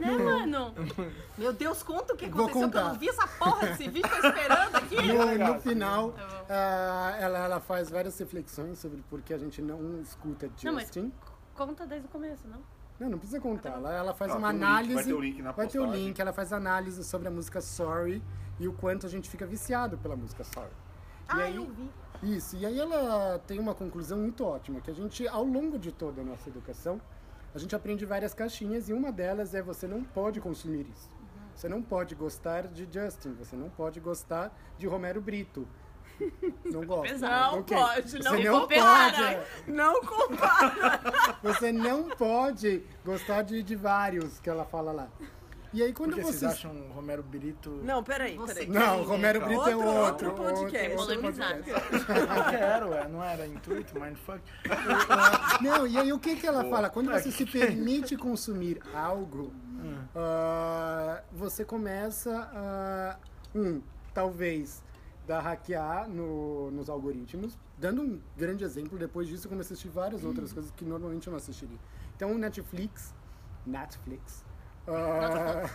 [0.00, 0.74] Né, mano?
[1.38, 4.26] Meu Deus, conta o que aconteceu, que eu não vi essa porra desse vídeo, tô
[4.28, 4.96] esperando aqui.
[4.96, 9.62] no, no final, Tá ah, ela, ela faz várias reflexões sobre por que a gente
[9.62, 11.12] não escuta Não, mas- Justin.
[11.54, 12.60] Conta desde o começo, não?
[13.00, 13.70] Não, não precisa contar.
[13.70, 14.94] Ela, ela faz Ah, uma link, análise.
[14.94, 17.60] vai ter o link na vai ter o link, ela faz análise sobre a música
[17.62, 18.22] Sorry
[18.60, 20.68] e o quanto a gente fica viciado pela música Sorry.
[20.68, 20.72] E
[21.28, 21.90] Ah, aí- eu vi.
[22.22, 25.92] Isso, e aí ela tem uma conclusão muito ótima, que a gente, ao longo de
[25.92, 27.00] toda a nossa educação,
[27.54, 31.10] a gente aprende várias caixinhas e uma delas é você não pode consumir isso.
[31.54, 35.66] Você não pode gostar de Justin, você não pode gostar de Romero Brito.
[36.64, 37.56] Não pesado.
[37.56, 37.76] Não Ok.
[37.76, 39.12] pode, não Você não compara.
[39.12, 39.70] pode.
[39.70, 41.00] Não compara.
[41.42, 45.08] Você não pode gostar de, de vários que ela fala lá.
[45.76, 46.38] E aí quando Por que você.
[46.38, 47.68] vocês acham o Romero Brito...
[47.84, 48.68] Não, peraí, Você peraí.
[48.70, 49.40] Não, Romero?
[49.44, 50.28] Brito é Outro- outro.
[50.30, 50.96] outro podcast.
[50.96, 51.70] outro podcast.
[51.70, 54.40] Eu quero, é, não era intuito, mindfuck.
[55.60, 56.88] Não, e aí o que, que ela fala?
[56.88, 59.52] Quando você se permite consumir algo,
[60.14, 63.18] ah, você começa a,
[63.54, 63.82] um,
[64.14, 64.82] talvez,
[65.26, 67.58] dar hackear no- nos algoritmos.
[67.78, 71.26] Dando um grande exemplo, depois disso eu comecei a assistir várias outras coisas que normalmente
[71.26, 71.76] eu não assistiria.
[72.16, 73.14] Então o Netflix,
[73.66, 74.45] Netflix,
[74.88, 75.68] ah,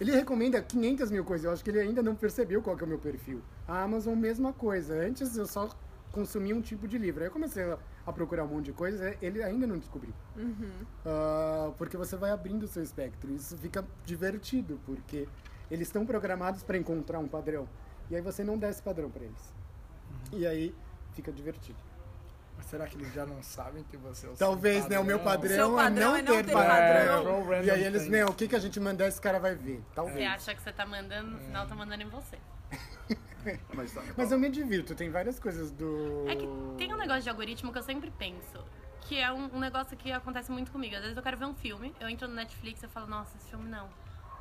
[0.00, 1.44] ele recomenda 500 mil coisas.
[1.44, 3.42] Eu acho que ele ainda não percebeu qual que é o meu perfil.
[3.66, 4.94] A Amazon, mesma coisa.
[4.94, 5.70] Antes eu só
[6.12, 7.22] consumia um tipo de livro.
[7.22, 9.16] Aí eu comecei a, a procurar um monte de coisa.
[9.22, 10.12] Ele ainda não descobriu.
[11.04, 13.32] Ah, porque você vai abrindo o seu espectro.
[13.32, 15.26] Isso fica divertido, porque
[15.70, 17.68] eles estão programados para encontrar um padrão.
[18.10, 19.54] E aí você não dá esse padrão para eles.
[20.32, 20.74] E aí
[21.12, 21.78] fica divertido.
[22.56, 24.98] Mas será que eles já não sabem que você é o Talvez, seu né?
[24.98, 26.68] O meu padrão, padrão é é não não ter ter padrão.
[26.70, 27.18] padrão.
[27.18, 29.54] É, throw e aí eles, não, o que, que a gente mandar, esse cara vai
[29.54, 29.82] ver.
[29.94, 30.16] Talvez.
[30.18, 32.38] Você acha que você tá mandando, no final tá mandando em você.
[33.74, 36.24] Mas, tá- Mas eu me divirto, tem várias coisas do.
[36.28, 38.64] É que tem um negócio de algoritmo que eu sempre penso.
[39.02, 40.96] Que é um, um negócio que acontece muito comigo.
[40.96, 43.48] Às vezes eu quero ver um filme, eu entro no Netflix e falo, nossa, esse
[43.48, 43.88] filme não.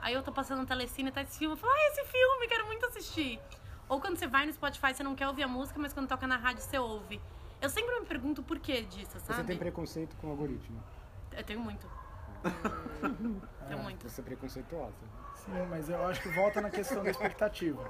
[0.01, 2.47] Aí eu tô passando no telecine e tá esse filme, eu falo, ah, esse filme,
[2.47, 3.39] quero muito assistir.
[3.87, 6.25] Ou quando você vai no Spotify, você não quer ouvir a música, mas quando toca
[6.25, 7.21] na rádio, você ouve.
[7.65, 9.43] Eu sempre me pergunto por que disso, Você sabe?
[9.47, 10.81] tem preconceito com o algoritmo.
[11.31, 11.87] Eu tenho muito.
[13.67, 14.07] tenho muito.
[14.07, 14.93] Você é preconceituosa.
[15.35, 17.83] Sim, mas eu acho que volta na questão da expectativa.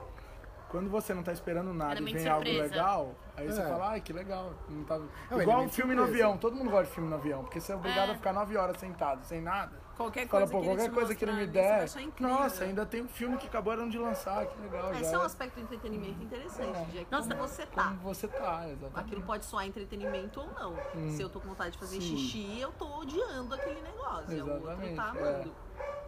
[0.70, 2.74] Quando você não tá esperando nada e vem algo surpresa.
[2.74, 3.66] legal, aí você É.
[3.68, 4.54] fala, ai, que legal.
[4.70, 5.00] Não tá...
[5.32, 6.26] É Igual um filme no surpresa.
[6.26, 8.12] avião, todo mundo gosta de filme no avião, porque você é obrigado É.
[8.14, 9.78] a ficar nove horas sentado, sem nada.
[9.96, 11.86] Qualquer Fala, coisa pô, que ele qualquer te coisa que ele me der.
[12.20, 14.94] Nossa, ainda tem um filme que acabaram de lançar, que legal.
[14.94, 17.84] já Esse é um é aspecto do entretenimento interessante, de é Nossa, como você tá.
[17.86, 19.00] como você tá, exatamente.
[19.00, 20.76] Aquilo pode soar entretenimento ou não.
[21.12, 22.18] Se eu tô com vontade de fazer Sim.
[22.18, 24.32] xixi, eu tô odiando aquele negócio.
[24.36, 25.10] E o outro Exatamente, tá é.
[25.10, 25.52] amando.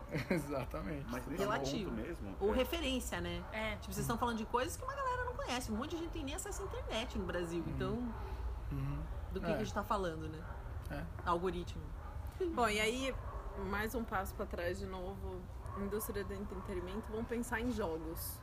[0.29, 1.05] Exatamente.
[1.09, 1.89] Mas nesse Relativo.
[1.91, 2.35] ponto mesmo.
[2.39, 3.43] Ou é, referência, né?
[3.51, 3.71] É.
[3.75, 5.71] Tipo, vocês estão falando de coisas que uma galera não conhece.
[5.71, 7.63] Um monte de gente tem nem acesso à internet no Brasil.
[7.67, 7.91] Então,
[8.71, 8.99] Uhum.
[9.31, 9.49] do que, É.
[9.49, 10.39] que a gente tá falando, né?
[10.91, 11.03] É.
[11.25, 11.81] Algoritmo.
[12.53, 13.15] Bom, e aí,
[13.65, 15.41] mais um passo pra trás de novo.
[15.79, 18.39] Indústria do entretenimento, vamos pensar em jogos.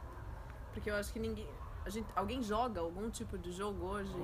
[0.73, 1.49] Porque eu acho que ninguém.
[1.85, 4.15] A gente, alguém joga algum tipo de jogo hoje?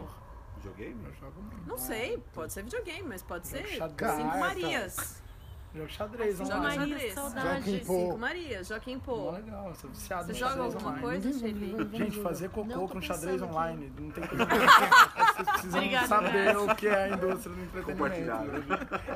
[0.56, 1.04] Videogame?
[1.04, 1.66] Eu jogo muito.
[1.68, 4.10] Não sei, pode ser videogame, mas pode Jogo ser xadrez.
[4.16, 4.38] Cinco Carta.
[4.38, 5.22] Marias.
[5.72, 6.78] Jogo xadrez Joga online.
[6.78, 7.14] Maria, xadrez.
[7.14, 7.46] saudade.
[7.64, 7.94] Joga em pô.
[7.94, 9.30] Cinco Marias, Joaquim Pô.
[9.30, 11.02] legal, sou viciado Você joga xadrez alguma online.
[11.06, 11.76] coisa, Shelly?
[11.98, 14.46] Gente, fazer cocô Não, com xadrez online, não tem coisa
[15.44, 17.86] Vocês precisam Obrigada, saber o que é a indústria do entretenimento.
[17.92, 18.50] Compartilhado.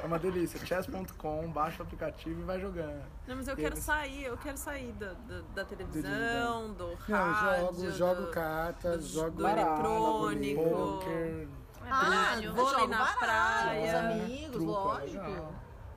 [0.02, 0.64] É uma delícia.
[0.66, 3.02] Chess.com, baixa o aplicativo e vai jogando.
[3.26, 6.86] Não, mas eu E quero eles- sair, eu quero sair da, da, da televisão, do
[7.08, 10.62] Não, rádio, jogo, jogo do, cartas, do- jogo do eletrônico.
[10.64, 11.48] Poker,
[11.90, 13.80] Ah, eu vôlei jogo na baralho praia.
[13.80, 15.22] com os amigos, é lógico.
[15.30, 15.54] legal.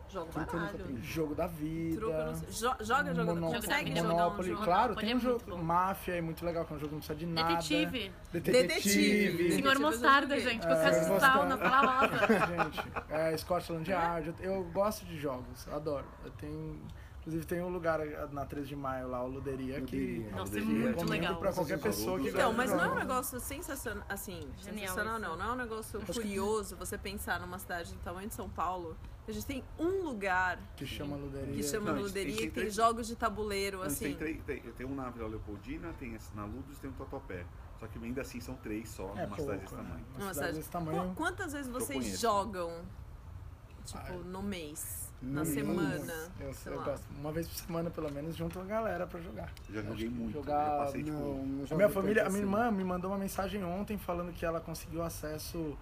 [0.10, 0.98] Jogo baralho.
[1.04, 1.98] jogo da vida.
[2.00, 2.48] Truco, não sei.
[2.50, 4.50] Jo- joga jogo, consegue jogar um Monopoly.
[4.50, 4.64] jogo?
[4.64, 5.44] Claro, tem é um muito jogo.
[5.58, 5.64] bom.
[5.64, 7.48] Máfia é muito legal, que é um jogo que não precisa de nada.
[7.56, 8.12] Detetive.
[8.32, 9.52] Detetive.
[9.52, 12.18] Sim, Senhor Mostarda, gente, É, com acesso eu sal gosto- na palavra.
[12.48, 14.34] Gente, é Scotland Yard.
[14.40, 16.06] Eu, eu gosto de jogos, adoro.
[16.24, 16.82] Eu tenho,
[17.20, 18.00] inclusive tem um lugar
[18.32, 20.32] na 13 de maio lá, o Luderia, que Luderia.
[20.36, 21.36] Nossa, é muito legal.
[21.36, 25.20] pra qualquer pessoa que Então, gosta mas não é um negócio sensacional, assim, Genial sensacional
[25.20, 25.30] isso.
[25.30, 28.96] não, não é um negócio curioso você pensar numa cidade do tamanho de São Paulo,
[29.28, 31.54] a gente tem um lugar que chama Luderia.
[31.54, 34.14] que chama Não, Luderia tem- e tem- tem jogos de tabuleiro, Não, assim.
[34.16, 37.46] tem, tem um na Vila Leopoldina, tem esse na Ludus e tem um Tatuapé.
[37.80, 39.82] Só que ainda assim são três só É numa pouco, cidade desse né?
[39.84, 40.06] tamanho.
[40.10, 41.10] Uma Numa cidade cidade- desse tamanho.
[41.10, 42.22] Qu- Quantas vezes vocês conheço.
[42.22, 42.82] jogam,
[43.86, 45.54] tipo, Ah, no mês, no na mês.
[45.54, 46.32] semana?
[46.40, 46.84] Eu, sei eu lá.
[46.86, 47.06] gosto.
[47.20, 49.52] Uma vez por semana, pelo menos, junto a galera pra jogar.
[49.70, 50.34] Já joguei muito.
[50.34, 51.16] jogar- já passei tipo.
[51.18, 52.56] Não, não A jogo minha família, a minha assim.
[52.58, 55.78] irmã me mandou uma mensagem ontem falando que ela conseguiu acesso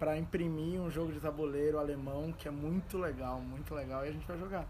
[0.00, 4.12] pra imprimir um jogo de tabuleiro alemão que é muito legal, muito legal, e a
[4.12, 4.64] gente vai jogar.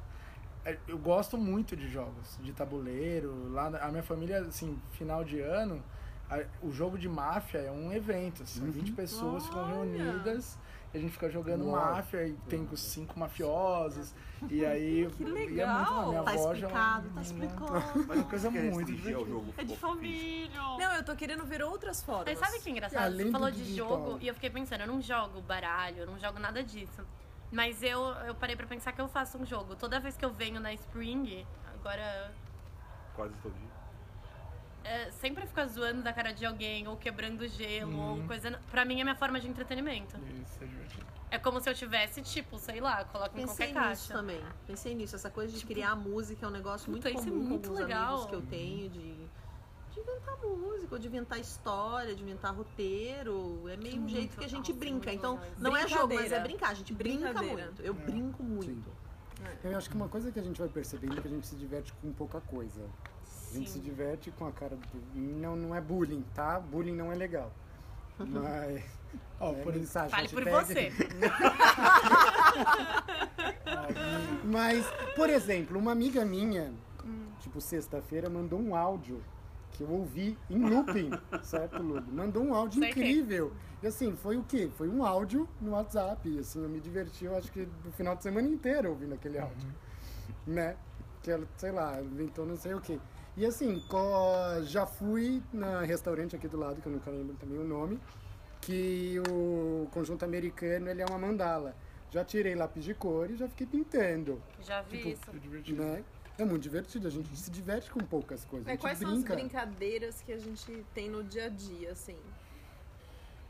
[0.64, 3.50] É, Eu gosto muito de jogos de tabuleiro.
[3.52, 5.80] Lá a minha família, assim, final de ano,
[6.28, 8.42] a- o jogo de máfia é um evento.
[8.42, 8.70] Assim, Uhum.
[8.72, 9.72] 20 pessoas ficam Olha!
[9.72, 10.58] reunidas e
[10.92, 11.76] a gente fica jogando Uau.
[11.94, 14.12] máfia e tem os cinco mafiosos.
[14.48, 15.08] E aí.
[15.16, 15.76] Que e é muito- legal!
[15.76, 18.04] a minha Tá avó já- explicado, tá explicado.
[18.08, 19.52] Mas uma coisa muito divertida.
[19.58, 20.60] É de família.
[20.60, 22.26] Não, eu tô querendo ver outras formas.
[22.26, 23.04] Mas sabe o que é engraçado?
[23.04, 23.88] Além Você falou de digital.
[23.88, 27.02] jogo e eu fiquei pensando, eu não jogo baralho, eu não jogo nada disso.
[27.52, 29.74] Mas eu, eu parei pra pensar que eu faço um jogo.
[29.76, 32.32] Toda vez que eu venho na Spring, agora
[33.14, 33.68] Quase todo dia.
[34.84, 38.20] É, sempre fica zoando da cara de alguém, ou quebrando gelo, Uhum.
[38.20, 38.58] ou coisa.
[38.70, 40.16] Pra mim é minha forma de entretenimento.
[40.18, 41.06] Isso, é divertido.
[41.30, 44.14] É como se eu tivesse, tipo, sei lá, coloco em Pensei qualquer nisso caixa.
[44.14, 44.40] também.
[44.66, 45.14] Pensei nisso.
[45.14, 47.80] Essa coisa de criar música é um negócio muito puta, é comum muito com os
[47.80, 48.08] legal.
[48.14, 49.14] amigos que eu tenho, de,
[49.92, 53.68] de inventar música, ou de inventar história, de inventar roteiro.
[53.68, 55.12] É meio um jeito que a gente legal, brinca.
[55.12, 56.70] Então, não é jogo, mas é brincar.
[56.70, 57.80] A gente brinca muito.
[57.80, 58.90] Eu brinco muito.
[59.62, 61.54] Eu acho que uma coisa que a gente vai percebendo é que a gente se
[61.54, 62.82] diverte com pouca coisa.
[63.50, 65.02] A gente se diverte com a cara do.
[65.14, 66.60] Não, não é bullying, tá?
[66.60, 67.50] Bullying não é legal.
[68.18, 68.84] Mas.
[69.40, 69.80] Ó, é por isso.
[69.80, 70.92] mensagem, Fale por você.
[74.44, 74.86] Mas,
[75.16, 76.72] por exemplo, uma amiga minha,
[77.40, 79.22] tipo, sexta-feira, mandou um áudio
[79.72, 81.10] que eu ouvi em looping,
[81.42, 82.12] certo, Ludo?
[82.12, 83.00] Mandou um áudio Sei que.
[83.00, 83.52] incrível.
[83.82, 84.70] E assim, foi o quê?
[84.76, 86.28] Foi um áudio no WhatsApp.
[86.28, 89.38] E assim, eu me diverti, eu acho que no final de semana inteiro ouvindo aquele
[89.38, 89.68] áudio.
[90.46, 90.76] Né?
[91.22, 92.98] Que ela, sei lá, inventou não sei o quê.
[93.36, 93.82] E assim,
[94.64, 97.98] já fui na restaurante aqui do lado, que eu nunca lembro também o nome,
[98.60, 101.74] que o conjunto americano ele é uma mandala.
[102.10, 105.30] Já tirei lápis de cor e já fiquei pintando Já vi Tipo, isso.
[105.32, 105.82] é divertido.
[105.82, 106.04] né?
[106.36, 108.66] É muito divertido, a gente se diverte com poucas coisas.
[108.66, 109.32] a É, quais são brinca.
[109.34, 112.16] as brincadeiras que a gente tem no dia a dia, assim?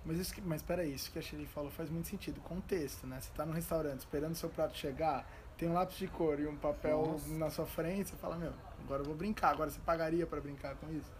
[0.04, 2.40] Mas, isso que, mas peraí, isso que a Shelly falou faz muito sentido.
[2.40, 3.18] Contexto, né?
[3.20, 6.56] Você tá no restaurante esperando seu prato chegar, tem um lápis de cor e um
[6.56, 7.28] papel Nossa.
[7.34, 8.52] na sua frente, você fala, meu,
[8.90, 9.50] agora eu vou brincar.
[9.52, 11.10] Agora você pagaria pra brincar com isso?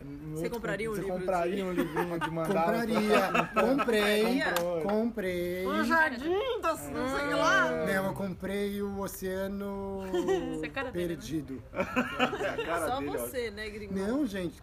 [0.00, 2.72] Em Você compraria um você livro compraria de- um livrinho de mandala?
[2.72, 3.20] Compraria,
[3.60, 4.82] comprei, Comprou.
[4.82, 5.66] comprei.
[5.66, 7.70] O jardim das não sei lá.
[7.70, 10.90] Não, eu comprei o Oceano é dele, né?
[10.92, 11.62] Perdido.
[11.74, 13.94] É Só dele, você, né, gringo?
[13.94, 14.62] Não, gente.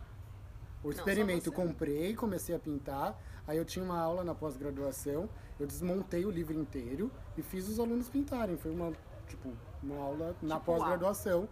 [0.84, 1.52] O experimento, você.
[1.52, 3.20] comprei, comecei a pintar.
[3.48, 7.80] Aí eu tinha uma aula na pós-graduação, eu desmontei o livro inteiro e fiz os
[7.80, 8.56] alunos pintarem.
[8.58, 8.92] Foi uma,
[9.28, 9.52] tipo,
[9.84, 11.48] uma aula na Tipo, pós-graduação,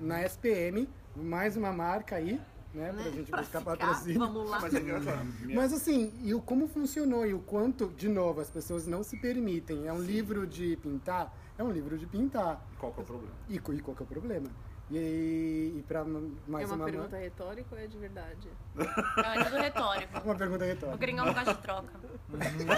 [0.00, 2.40] na SPM, mais uma marca aí,
[2.74, 3.10] né, pra Né?
[3.12, 4.18] gente Pra buscar ficar, patrocínio.
[4.18, 4.60] vamos lá.
[4.60, 4.80] Mas é.
[4.80, 9.02] Minha- Mas assim, e o como funcionou e o quanto, de novo, as pessoas não
[9.02, 9.86] se permitem.
[9.86, 11.36] É um livro de pintar?
[11.58, 12.64] É um livro de pintar.
[12.78, 13.34] Qual que é o problema?
[13.48, 14.48] E, e qual que é o problema?
[14.94, 18.48] E, e pra mais é uma, uma, pergunta retórica ou é de verdade?
[18.76, 20.20] É tudo retórico.
[20.22, 20.96] uma pergunta O retórica.
[20.98, 21.88] gringão não gosta de troca.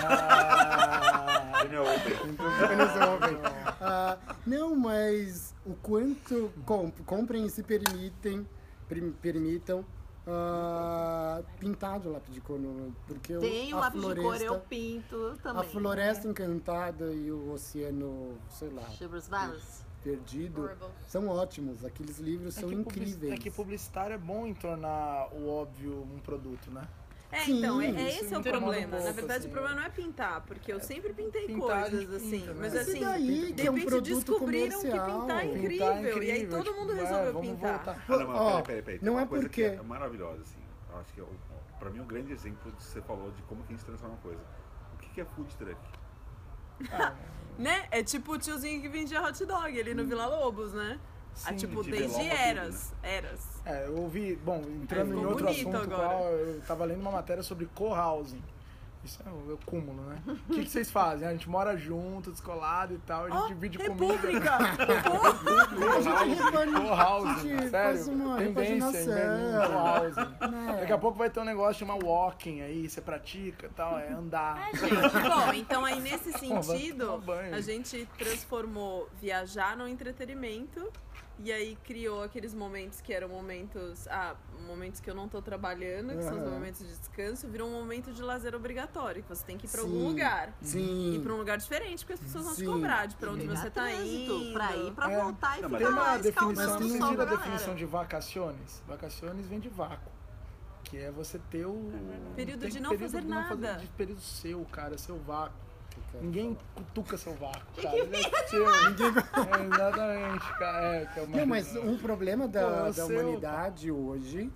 [0.01, 1.79] Ah, é
[3.11, 3.39] ouvem.
[3.81, 8.47] Ah, não, mas o quanto comp- comprem e se permitem,
[8.89, 9.85] per- permitam
[10.27, 14.15] ah, pintar de lápis de cor, no- porque o- Tem o a lápis de cor,
[14.17, 15.63] floresta, eu pinto também.
[15.63, 19.85] a floresta encantada e o oceano, sei lá, Shivers Valleys.
[20.05, 20.87] Perdido, Horrible.
[21.09, 21.85] são ótimos.
[21.85, 23.33] Aqueles livros é são que incríveis.
[23.33, 26.83] É que publicitário é bom em tornar o óbvio um produto, né?
[27.33, 28.91] É, Sim, então, é, é esse é me o um problema.
[28.93, 31.87] pouco, Na verdade, assim, o problema eu- não é pintar, porque eu sempre pintei pintar,
[31.87, 32.31] a coisas, assim.
[32.41, 32.59] pinta, né?
[32.61, 35.21] Mas assim, daí de que é um repente descobriram que comercial?
[35.21, 35.83] pintar é Pintar incrível.
[36.23, 38.05] é E aí incrível, todo mundo tipo, é, resolveu pintar.
[38.09, 40.61] Ah, não, mas Ó, peraí, peraí, não uma é coisa porque- que é maravilhosa, assim.
[40.93, 41.25] Eu acho que é,
[41.81, 44.21] pra mim, um grande exemplo de você falou de como que a gente transforma uma
[44.23, 44.41] coisa.
[44.95, 45.77] O que que é food truck?
[47.57, 47.87] Né?
[47.93, 50.99] É tipo o tiozinho que vendia hot dog ali no Vila Lobos, né?
[51.45, 52.93] Ah, Sim, tipo, de desde tudo, eras.
[53.03, 53.41] Eras.
[53.65, 56.09] É, eu ouvi, bom, entrando Aí em outro assunto, agora.
[56.09, 58.43] qual, eu tava lendo uma matéria sobre co-housing.
[59.05, 60.23] Isso é o, é o cúmulo, né?
[60.27, 61.29] O que, que vocês fazem?
[61.29, 64.15] A gente mora junto, descolado e tal, a gente Ó, divide comida.
[64.15, 64.59] República!
[66.73, 67.71] Co-housing, Gente, sério.
[67.71, 69.73] faz uma Tendência em repaginação.
[69.73, 70.51] co-housing.
[70.51, 70.77] Né?
[70.81, 74.13] Daqui a pouco vai ter um negócio chamado walking aí, você pratica e tal, é
[74.13, 74.71] andar.
[74.73, 80.91] Bom, então aí nesse sentido, a gente transformou viajar no entretenimento
[81.39, 86.17] e aí criou aqueles momentos que eram momentos, ah, momentos que eu não tô trabalhando,
[86.17, 89.59] que são os momentos de descanso, virou um momento de lazer obrigatório, que você tem
[89.59, 90.53] que ir pra algum Sim, lugar.
[90.63, 91.15] Sim.
[91.15, 92.67] Ir pra um lugar diferente, porque as pessoas vão te Sim.
[92.67, 94.53] cobrar de pra onde você tá trânsito, indo.
[94.53, 95.23] Pra ir, pra É.
[95.23, 97.23] voltar e Não, mas ficar Tem uma lá definição, escaldando tem você o sol tira
[97.23, 97.37] a da galera.
[97.51, 98.83] definição de vacaciones?
[98.87, 100.13] Vacaciones vem de vácuo.
[100.85, 101.91] Que é você ter o.
[102.37, 103.75] Período tem de não período fazer de não nada.
[103.79, 105.64] de período seu, cara, seu vácuo.
[106.21, 107.97] Ninguém cutuca seu vácuo, cara.
[107.97, 108.69] Ele é seu.
[108.69, 110.95] É, exatamente, cara.
[110.97, 111.37] É, que é uma...
[111.37, 114.51] Não, mas um problema da, Pô, é da seu, humanidade hoje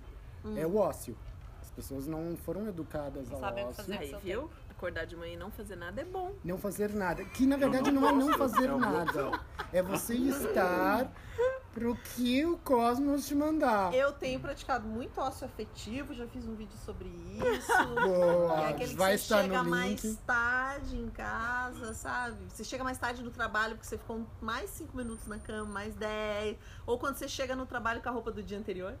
[0.55, 0.69] é Hum.
[0.69, 1.17] o ócio.
[1.61, 3.83] As pessoas não foram educadas ao sabem o que ócio.
[3.83, 3.97] fazer.
[3.97, 4.49] Aí, viu?
[4.69, 6.31] Acordar de manhã e não fazer nada é bom.
[6.43, 7.25] Não fazer nada.
[7.25, 9.39] Que na verdade não não, é não fazer é nada.
[9.73, 11.11] É você estar
[11.73, 13.93] pro que o cosmos te mandar.
[13.93, 17.71] Eu tenho praticado muito ócio afetivo, já fiz um vídeo sobre isso.
[17.95, 20.17] Boa, é aquele que vai você estar chega mais link.
[20.25, 22.37] tarde em casa, sabe?
[22.49, 25.95] Você chega mais tarde no trabalho porque você ficou mais cinco minutos na cama, mais
[25.95, 26.57] 10.
[26.85, 28.95] Ou quando você chega no trabalho com a roupa do dia anterior.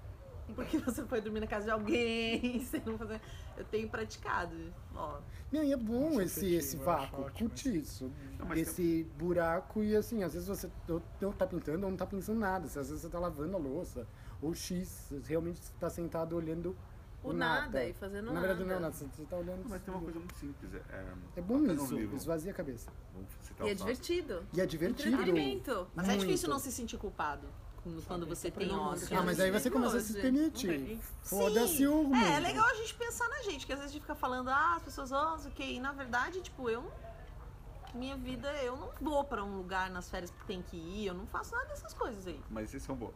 [0.55, 3.21] Porque você foi dormir na casa de alguém, você não fazer.
[3.57, 4.55] Eu tenho praticado.
[4.95, 5.19] Ó,
[5.51, 8.11] Não, e é bom esse, esse vácuo, ótimo curte isso.
[8.37, 12.05] Não, Esse buraco e assim, às vezes você ou, ou tá pintando ou não tá
[12.05, 12.65] pensando nada.
[12.65, 14.07] Às vezes você tá lavando a louça.
[14.41, 16.73] Ou X, você realmente tá sentado olhando
[17.21, 18.81] O nada e fazendo Na verdade não é nada.
[18.83, 19.67] nada, você você tá olhando.
[19.67, 20.73] Mas tem uma coisa muito simples.
[20.73, 22.89] É, é, É bom isso, um esvazia a cabeça.
[23.13, 24.47] Vamos citar E é divertido.
[24.53, 25.09] E é divertido.
[25.09, 25.87] Entretenimento.
[25.93, 26.25] Mas é Muito.
[26.25, 27.47] difícil não se sentir culpado
[28.07, 29.17] quando você Põe tem ócio.
[29.17, 30.99] Ah, mas aí você começa a se permitir.
[31.23, 32.15] Foda-se o mundo.
[32.15, 34.49] É, é legal a gente pensar na gente, que às vezes a gente fica falando,
[34.49, 35.63] ah, as pessoas vão, não sei o quê.
[35.63, 37.09] E na verdade, tipo, eu não.
[37.91, 41.13] Minha vida, eu não vou pra um lugar nas férias que tem que ir, eu
[41.15, 42.39] não faço nada dessas coisas aí.
[42.47, 43.11] Mas esse é um bom.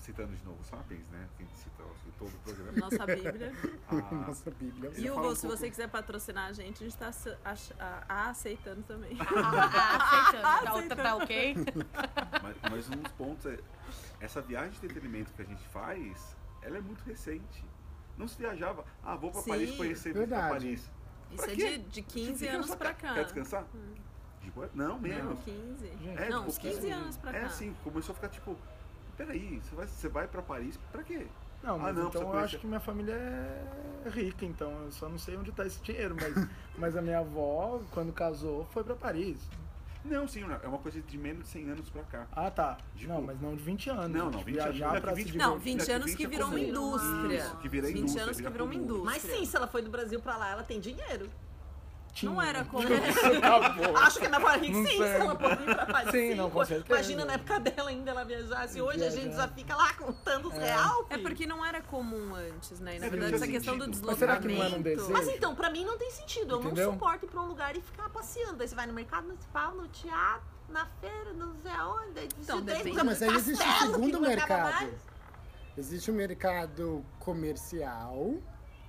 [0.00, 1.28] citando de novo Sapiens, né?
[1.36, 1.84] Que a gente cita
[2.18, 2.72] todo o programa.
[2.90, 3.52] Nossa Bíblia.
[3.86, 3.94] A-
[4.26, 4.90] Nossa Bíblia.
[4.96, 7.12] E Hugo, um se pouco- você quiser patrocinar a gente, a gente tá
[7.44, 9.16] a- aceitando também.
[9.22, 10.42] Ah, aceitando.
[10.42, 11.02] Tá, Aceitando.
[11.04, 11.54] tá ok?
[12.42, 13.58] Mas, mas um dos pontos é.
[14.22, 17.64] Essa viagem de entretenimento que a gente faz, ela é muito recente.
[18.16, 18.84] Não se viajava.
[19.02, 20.42] Ah, vou pra Sim, Paris conhecer verdade.
[20.42, 20.80] pra Paris.
[21.32, 22.94] Isso Pra é de, de Você 15 fica na anos casa.
[22.94, 23.14] cá.
[23.14, 23.66] Quer descansar?
[24.40, 24.70] De boa?
[24.74, 25.40] Não, Não, menos.
[25.40, 25.86] 15.
[26.16, 27.38] É, não, tipo, uns 15 anos pra cá.
[27.38, 28.56] É assim, começou a ficar tipo.
[29.16, 31.26] Peraí, você vai, você vai pra Paris pra quê?
[31.62, 35.08] Não, mas Ah, não, então eu acho que minha família é rica, então eu só
[35.08, 36.34] não sei onde tá esse dinheiro, mas,
[36.78, 39.38] mas a minha avó, quando casou, foi pra Paris.
[40.04, 42.26] Não, sim, é uma coisa de menos de 100 anos pra cá.
[42.32, 42.76] Ah, tá.
[42.96, 44.10] Tipo- não, mas não de 20 anos.
[44.10, 44.74] Não, não, Tipo, 20 anos.
[44.76, 45.50] viajar Não, pra que se 20 divertir.
[45.52, 46.70] Não, 20 Não, anos que 20 virou uma é comum.
[46.70, 47.36] indústria.
[47.38, 49.04] Isso, que vira 20 indústria, anos que virou uma indústria.
[49.04, 51.28] Mas sim, se ela foi do Brasil pra lá, ela tem dinheiro.
[52.22, 52.86] Não era como.
[52.86, 53.96] Acabou.
[54.02, 55.06] Acho que na Paris Não sim, se sei.
[55.14, 56.10] ela pode ir pra Paris.
[56.10, 56.86] Sim, não, com certeza.
[57.00, 58.80] Imagina na época dela ainda ela viajasse.
[58.82, 59.42] Hoje a gente Viajar.
[59.42, 61.06] já fica lá contando os real.
[61.08, 62.96] É porque não era comum antes, né?
[62.96, 64.06] E, na É, verdade, essa tinha questão do sentido.
[64.06, 64.18] Mas deslocamento.
[64.18, 65.10] será que não era um desejo?
[65.12, 66.54] Mas então, pra mim não tem sentido.
[66.56, 66.86] Eu Entendeu?
[66.86, 68.62] não suporto ir pra um lugar e ficar passeando.
[68.62, 72.28] Aí você vai no mercado municipal, no teatro, na feira, não sei aonde.
[72.40, 72.96] Então, depende.
[72.96, 74.90] Não, mas aí existe o segundo mercado.
[75.78, 78.34] Existe o mercado comercial,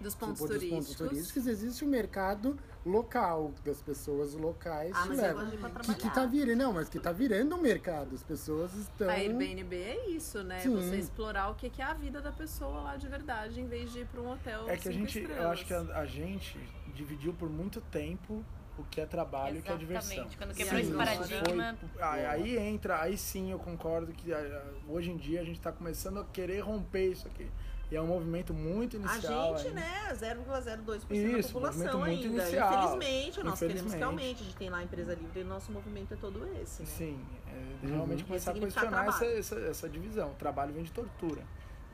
[0.02, 0.88] Dos pontos tipo, dos turísticos.
[0.88, 5.42] pontos turísticos, existe o mercado local, das pessoas locais Ah, te mas eu levam.
[5.42, 6.14] gosto de ir pra Que, que trabalhar.
[6.14, 8.14] tá virando, não, mas que tá virando um mercado.
[8.14, 9.10] As pessoas estão.
[9.10, 10.60] A Airbnb é isso, né?
[10.60, 10.76] Sim.
[10.76, 13.92] Você explorar o que que é a vida da pessoa lá de verdade, em vez
[13.92, 15.52] de ir pra um hotel É que a gente, eu estrelas.
[15.52, 16.60] acho que a, a gente
[16.94, 18.44] dividiu por muito tempo
[18.78, 20.12] o que é trabalho e o que é diversão.
[20.14, 20.38] Exatamente.
[20.38, 21.78] Quando Sim, quebrou esse paradigma.
[21.94, 25.58] Foi- aí, aí entra, aí sim eu concordo que ah, hoje em dia a gente
[25.58, 27.48] está começando a querer romper isso aqui.
[27.94, 29.56] E é um movimento muito A inicial.
[29.56, 29.80] gente, ainda.
[29.82, 32.42] né, 0,02% Isso, da população movimento muito ainda.
[32.42, 32.74] inicial.
[32.74, 33.98] Infelizmente, nós queremos Infelizmente.
[33.98, 34.42] que aumente.
[34.42, 36.82] A gente tem lá a empresa livre e nosso movimento é todo esse.
[36.82, 36.88] Né?
[36.88, 37.94] Sim, é, Uhum.
[37.94, 40.32] realmente começar a questionar essa, essa, essa divisão.
[40.32, 41.44] O trabalho vem de tortura.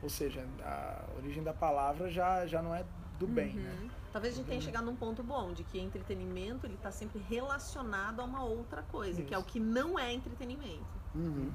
[0.02, 2.82] Ou seja, a origem da palavra já, já não é
[3.18, 3.62] do bem, Uhum.
[3.62, 3.90] né?
[4.10, 8.20] Talvez a gente tenha chegado num ponto bom, de que entretenimento ele tá sempre relacionado
[8.20, 9.50] a uma outra coisa, que é o Isso.
[9.50, 10.86] que não é entretenimento.
[11.14, 11.52] Uhum.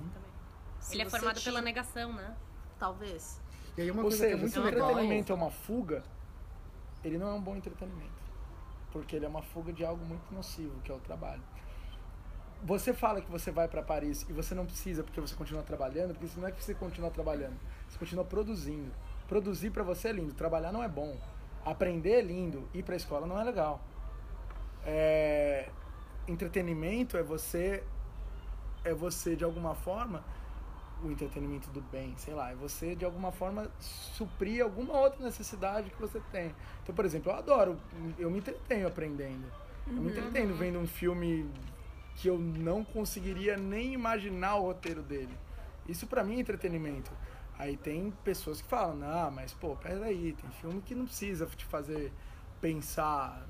[0.79, 2.35] Se Ele é formado tira- pela negação, né?
[2.77, 3.41] Talvez.
[3.77, 4.89] E aí uma Ou coisa seja, que é muito se o legal.
[4.89, 6.03] entretenimento é uma fuga,
[7.03, 8.23] ele não é um bom entretenimento.
[8.91, 11.41] Porque ele é uma fuga de algo muito nocivo, que é o trabalho.
[12.63, 16.13] Você fala que você vai para Paris e você não precisa porque você continua trabalhando,
[16.13, 17.57] porque isso não é que você continua trabalhando,
[17.87, 18.91] você continua produzindo.
[19.27, 21.17] Produzir para você é lindo, trabalhar não é bom.
[21.63, 23.81] Aprender é lindo, ir para a escola não é legal.
[24.85, 25.69] É,
[26.27, 27.83] Entretenimento é você
[28.83, 30.23] é você de alguma forma
[31.03, 35.89] o entretenimento do bem, sei lá, é você de alguma forma suprir alguma outra necessidade
[35.89, 36.53] que você tem.
[36.83, 37.77] Então, por exemplo, eu adoro,
[38.17, 39.45] eu me entretenho aprendendo.
[39.87, 41.47] Eu me entretenho vendo um filme
[42.15, 45.37] que eu não conseguiria nem imaginar o roteiro dele.
[45.87, 47.11] Isso pra mim é entretenimento.
[47.57, 51.65] Aí tem pessoas que falam, ah, mas pô, peraí, tem filme que não precisa te
[51.65, 52.11] fazer
[52.59, 53.45] pensar.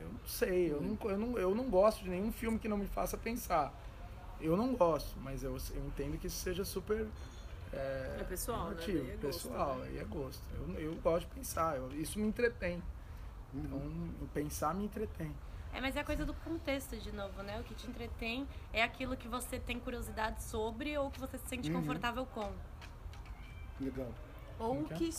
[0.00, 2.78] Eu não sei, eu não, eu, não, eu não gosto de nenhum filme que não
[2.78, 3.74] me faça pensar.
[4.42, 7.06] Eu não gosto, mas eu, eu entendo que isso seja super.
[7.72, 8.70] É, É pessoal, né?
[8.70, 9.86] relativo, Daí é gosto, pessoal, né?
[9.88, 10.42] aí é gosto.
[10.54, 12.82] Eu, eu gosto de pensar, eu- isso me entretém.
[13.54, 13.80] Então,
[14.34, 15.34] pensar me entretém.
[15.72, 17.58] É, mas é a coisa do contexto, de novo, né?
[17.60, 21.46] O que te entretém é aquilo que você tem curiosidade sobre ou que você se
[21.48, 21.80] sente Uhum.
[21.80, 22.52] confortável com.
[23.80, 24.12] Legal.
[24.58, 25.12] Ou Como que é?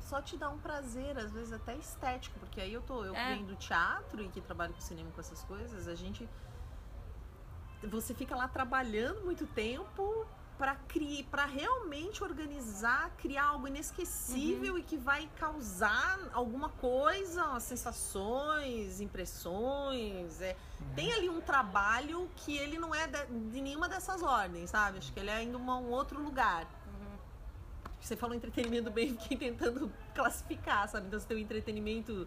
[0.00, 3.34] só te dá um prazer, às vezes até estético, porque aí eu tô, eu É.
[3.34, 6.28] venho do teatro e que trabalho com cinema com essas coisas, a gente
[7.84, 10.26] você fica lá trabalhando muito tempo
[10.58, 19.00] para criar, para realmente organizar, criar algo inesquecível e que vai causar alguma coisa, sensações,
[19.00, 20.56] impressões, é,
[20.94, 24.98] tem ali um trabalho que ele não é de, de nenhuma dessas ordens, sabe?
[24.98, 26.66] Acho que ele é ainda uma- um outro lugar.
[28.00, 31.06] Você falou entretenimento bem, fiquei tentando classificar, sabe?
[31.06, 32.26] Então você tem o entretenimento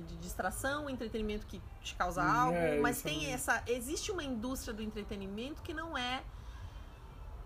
[0.00, 3.34] de distração, entretenimento que te causa algo, é, mas tem mesmo.
[3.34, 3.62] essa.
[3.66, 6.22] Existe uma indústria do entretenimento que não é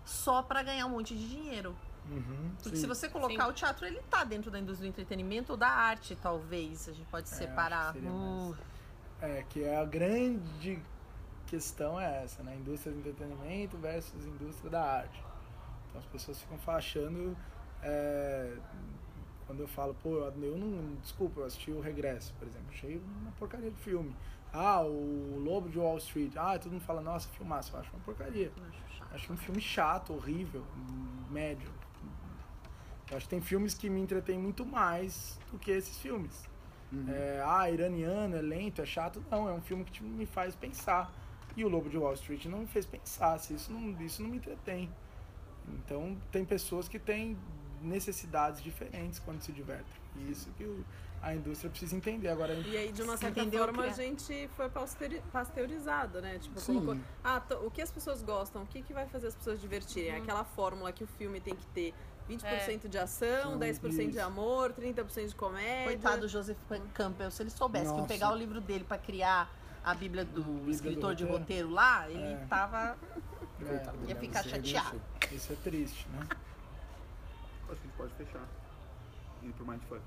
[0.05, 1.75] só para ganhar um monte de dinheiro.
[2.09, 2.81] Uhum, Porque sim.
[2.81, 3.51] se você colocar Sim.
[3.51, 6.89] o teatro, ele tá dentro da indústria do entretenimento ou da arte, talvez.
[6.89, 7.95] A gente pode É, separar.
[7.95, 8.55] Hum.
[9.21, 10.81] É, que é a grande
[11.45, 12.55] questão é essa, né?
[12.55, 15.23] Indústria do entretenimento versus indústria da arte.
[15.89, 17.37] Então as pessoas ficam achando.
[17.83, 18.57] é,
[19.51, 20.95] quando eu falo, pô, eu eu não.
[21.01, 22.67] Desculpa, eu assisti o Regresso, por exemplo.
[22.71, 24.15] Achei uma porcaria de filme.
[24.53, 26.31] Ah, o Lobo de Wall Street.
[26.37, 27.75] Ah, todo mundo fala, nossa, filmaço.
[27.75, 28.49] Eu acho uma porcaria.
[28.55, 29.13] Eu acho chato.
[29.13, 30.65] Acho um filme chato, horrível,
[31.29, 31.69] médio.
[33.09, 36.49] Eu acho que tem filmes que me entretêm muito mais do que esses filmes.
[37.09, 39.21] É, ah, iraniano, é lento, é chato.
[39.29, 41.13] Não, é um filme que tipo, me faz pensar.
[41.57, 43.37] E o Lobo de Wall Street não me fez pensar.
[43.37, 44.89] Se isso, não, isso não me entretém.
[45.67, 47.37] Então, tem pessoas que têm
[47.81, 49.85] necessidades diferentes quando se divertem.
[50.17, 50.83] E isso que o-
[51.21, 52.29] a indústria precisa entender.
[52.29, 53.95] Agora, E aí, de uma certa entendeu forma, que a é.
[53.95, 56.39] gente foi pasteuri- pasteurizado, né?
[56.39, 56.73] Tipo, Sim.
[56.79, 56.97] colocou.
[57.23, 58.63] Ah, o que as pessoas gostam?
[58.63, 60.15] O que, que vai fazer as pessoas divertirem?
[60.15, 61.93] Aquela fórmula que o filme tem que ter
[62.27, 65.85] 20% de ação, Sim, 10% de amor, 30% de comédia.
[65.85, 66.57] Coitado do Joseph
[66.93, 68.07] Campbell, se ele soubesse que Nossa.
[68.07, 69.51] pegar o livro dele pra criar
[69.83, 71.39] a Bíblia do Bíblia do escritor de roteiro.
[71.39, 72.45] roteiro lá, ele É.
[72.49, 72.97] tava.
[73.61, 75.01] é, Ia ficar chateado.
[75.31, 76.27] isso é triste, né?
[77.71, 78.45] Acho que a gente pode fechar.
[79.43, 80.01] Indo pro Mindfuck.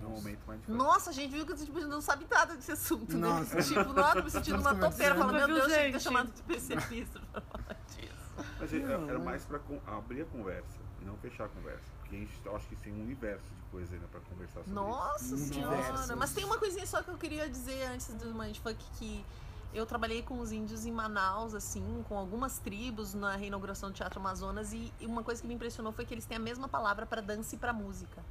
[0.00, 0.70] No momento Mindfuck.
[0.72, 3.56] Nossa, a gente viu que tipo, não sabe nada desse assunto, Nossa.
[3.56, 3.62] né?
[3.62, 6.02] Tipo, nossa, me sentindo uma topeira, falando, meu Deus, tinha que ter gente?
[6.02, 8.48] chamado de PCPista pra falar disso.
[8.58, 9.60] Mas era Não, era mas- mais pra
[9.96, 11.82] abrir a conversa e não fechar a conversa.
[12.00, 15.36] Porque a gente acho que tem um universo de coisa ainda pra conversar sobre Nossa
[15.36, 15.98] Diversas.
[16.00, 16.16] senhora.
[16.16, 19.24] Mas tem uma coisinha só que eu queria dizer antes do Mindfuck que
[19.72, 24.18] eu trabalhei com os índios em Manaus, assim, com algumas tribos na reinauguração do Teatro
[24.20, 27.20] Amazonas e uma coisa que me impressionou foi que eles têm a mesma palavra pra
[27.20, 28.22] dança e pra música.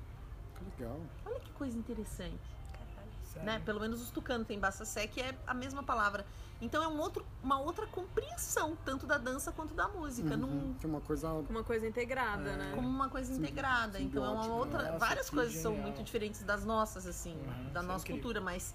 [0.77, 0.99] Legal.
[1.25, 2.39] Olha que coisa interessante.
[3.31, 3.45] Sério.
[3.45, 3.61] né?
[3.63, 6.25] Pelo menos os tucanos têm Bassacé, que é a mesma palavra.
[6.59, 10.73] Então é um outro, uma outra compreensão, tanto da dança quanto da música, num- Uhum.
[10.79, 11.31] Que é uma coisa.
[11.47, 12.57] Uma coisa integrada, É.
[12.57, 12.71] né?
[12.75, 13.99] como uma coisa Simbi- integrada.
[14.01, 14.81] Então é uma outra.
[14.83, 15.89] nossa, várias que coisas são genial.
[15.91, 18.21] muito diferentes das nossas, assim, Uhum, da isso é nossa incrível.
[18.23, 18.73] cultura, mas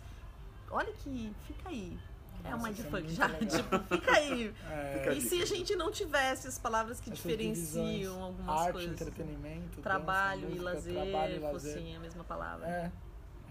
[0.71, 1.35] olha que.
[1.47, 1.99] Fica aí.
[2.45, 3.29] É uma é mindfuck muito já.
[3.29, 4.55] Tipo, fica aí.
[4.71, 8.73] É, E se a gente não tivesse as palavras que essas diferenciam divisões, algumas arte,
[8.73, 9.01] coisas?
[9.01, 11.73] entretenimento, Trabalho, dança, e música, lazer, trabalho e lazer.
[11.75, 12.67] fossem a mesma palavra.
[12.69, 12.93] É,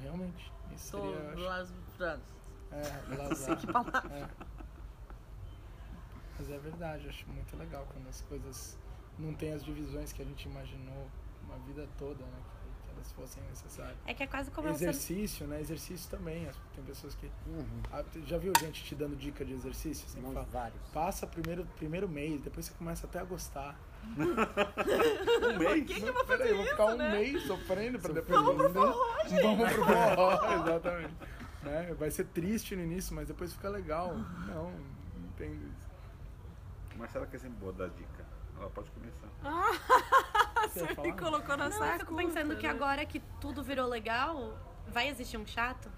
[0.02, 0.52] realmente.
[0.76, 1.74] Isso Tô seria, las-
[2.72, 3.58] É, Não sei lazar.
[3.58, 4.04] que palavra.
[4.16, 4.28] É.
[6.40, 8.78] Mas é verdade, acho muito legal quando as coisas
[9.20, 11.08] não têm as divisões que a gente imaginou
[11.44, 12.40] uma vida toda, né?
[13.04, 13.98] Elas fossem necessárias.
[14.06, 15.60] É que é quase como Exercício, né?
[15.60, 16.48] Exercício também.
[16.74, 17.30] Tem pessoas que.
[17.46, 17.66] Uhum.
[17.92, 20.08] Ah, Já viu gente te dando dica de exercício?
[20.08, 20.82] Sempre Nós fala, vários.
[20.94, 23.78] passa primeiro, primeiro mês, depois você começa até a gostar.
[25.44, 25.86] Um mês?
[25.88, 27.12] que que eu vou Peraí, fazer eu vou ficar um né?
[27.12, 28.42] mês sofrendo pra depois.
[28.42, 29.42] Vamos pro forró, gente.
[29.42, 31.14] Vamos pro forró, exatamente.
[31.64, 31.96] Né?
[31.98, 34.14] Vai ser triste no início, mas depois fica legal.
[34.48, 36.98] Não, não entendo isso.
[36.98, 38.26] Marcela que é sempre boa dar dica.
[38.58, 39.28] Ela pode começar.
[40.68, 42.70] Você me colocou na Não, saia eu fico pensando que né?
[42.74, 44.58] agora que tudo virou legal,
[44.88, 45.92] vai existir um chato,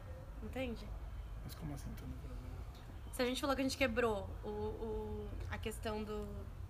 [0.44, 0.88] entende?
[1.44, 2.64] Mas como assim tudo virou legal?
[3.12, 6.26] Se a gente falou que a gente quebrou o, o- a questão do,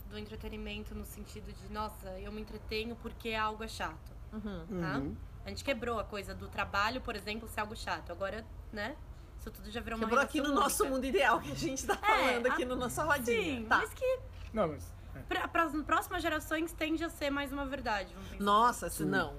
[0.09, 4.65] do entretenimento no sentido de, nossa, eu me entretenho porque algo é chato, Uhum.
[4.81, 4.97] tá?
[4.97, 5.15] Uhum.
[5.45, 8.11] A gente quebrou a coisa do trabalho, por exemplo, ser algo chato.
[8.11, 8.43] Agora,
[8.73, 8.95] né?
[9.39, 10.95] Isso tudo já virou uma Quebrou aqui no relação nosso única.
[10.95, 13.59] mundo ideal que a gente tá falando aqui no nossa rodinha.
[13.59, 13.77] Sim, tá.
[13.77, 14.19] mas que
[14.51, 14.91] Não, mas.
[15.16, 15.47] É.
[15.47, 18.16] para as próximas gerações tende a ser mais uma verdade.
[18.39, 19.34] Nossa, se não.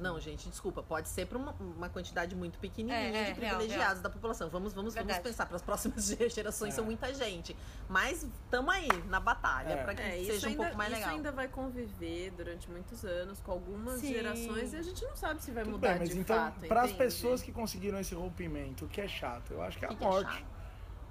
[0.00, 0.80] Não, gente, desculpa.
[0.80, 4.02] Pode ser para uma, uma quantidade muito pequenininha É, é, de real, privilegiados real.
[4.04, 4.48] da população.
[4.48, 5.44] Vamos, vamos, vamos pensar.
[5.46, 6.76] Para as próximas gerações É.
[6.76, 7.56] são muita gente.
[7.88, 9.82] Mas estamos aí na batalha É.
[9.82, 11.14] para que É, isso seja um ainda, pouco mais isso legal.
[11.16, 14.12] ainda vai conviver durante muitos anos com algumas Sim.
[14.14, 16.60] gerações e a gente não sabe se vai Tudo mudar bem, mas de então, fato.
[16.68, 19.50] para as pessoas que conseguiram esse rompimento, o que é chato?
[19.52, 20.32] Eu acho que é a Que é morte.
[20.32, 20.57] chato?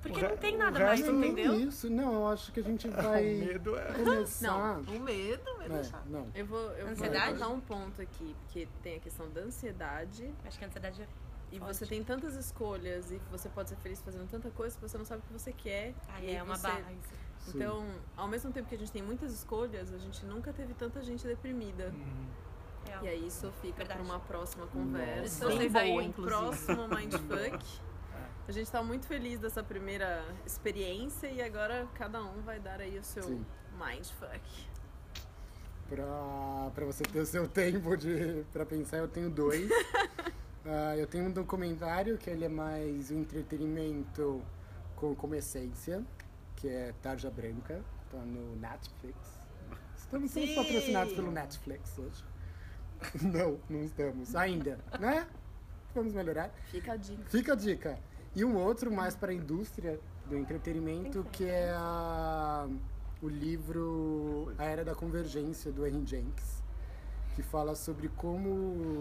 [0.02, 1.54] Porque o não tem o nada mais, não- entendeu?
[1.60, 3.94] Isso, não, eu acho que a gente o vai medo é.
[3.94, 4.78] começar.
[4.80, 6.06] O medo, o medo é, É, chato.
[6.08, 6.28] não.
[6.36, 7.26] Eu vou, eu vou Ansiedade?
[7.34, 11.08] levantar um ponto aqui, porque tem a questão da ansiedade Acho que a ansiedade é.
[11.52, 11.76] e Forte.
[11.76, 15.06] você tem tantas escolhas e você pode ser feliz fazendo tanta coisa que você não
[15.06, 15.94] sabe o que você quer.
[16.10, 17.52] Ah, e é uma você- barra isso.
[17.52, 17.58] Sim.
[17.60, 17.86] Então,
[18.18, 21.26] ao mesmo tempo que a gente tem muitas escolhas, a gente nunca teve tanta gente
[21.26, 21.94] deprimida.
[21.96, 22.26] Hum.
[23.02, 25.46] E aí isso fica para uma próxima conversa.
[25.48, 26.36] Bem Vocês boa, aí, um inclusive.
[26.38, 27.66] próximo Mindfuck.
[28.48, 32.98] A gente tá muito feliz dessa primeira experiência e agora cada um vai dar aí
[32.98, 33.46] o seu Sim.
[33.78, 34.68] Mindfuck.
[35.90, 39.70] Pra, pra você ter o seu tempo de, pra pensar, eu tenho dois.
[40.70, 44.44] Ah, eu tenho um documentário que ele é mais um entretenimento
[44.98, 46.04] com, como essência,
[46.58, 47.82] que é Tarja Branca,
[48.12, 49.18] tá no Netflix.
[49.96, 50.54] Estamos Sim.
[50.56, 52.22] patrocinados pelo Netflix hoje.
[53.24, 54.36] Não, não estamos.
[54.36, 55.26] Ainda, né?
[55.96, 56.52] Vamos melhorar.
[56.66, 57.30] Fica a dica.
[57.30, 57.98] Fica a dica.
[58.38, 62.70] E um outro mais para a indústria do entretenimento, que é a-
[63.20, 66.62] o livro A Era da Convergência, do Henry Jenks,
[67.34, 68.52] que fala sobre como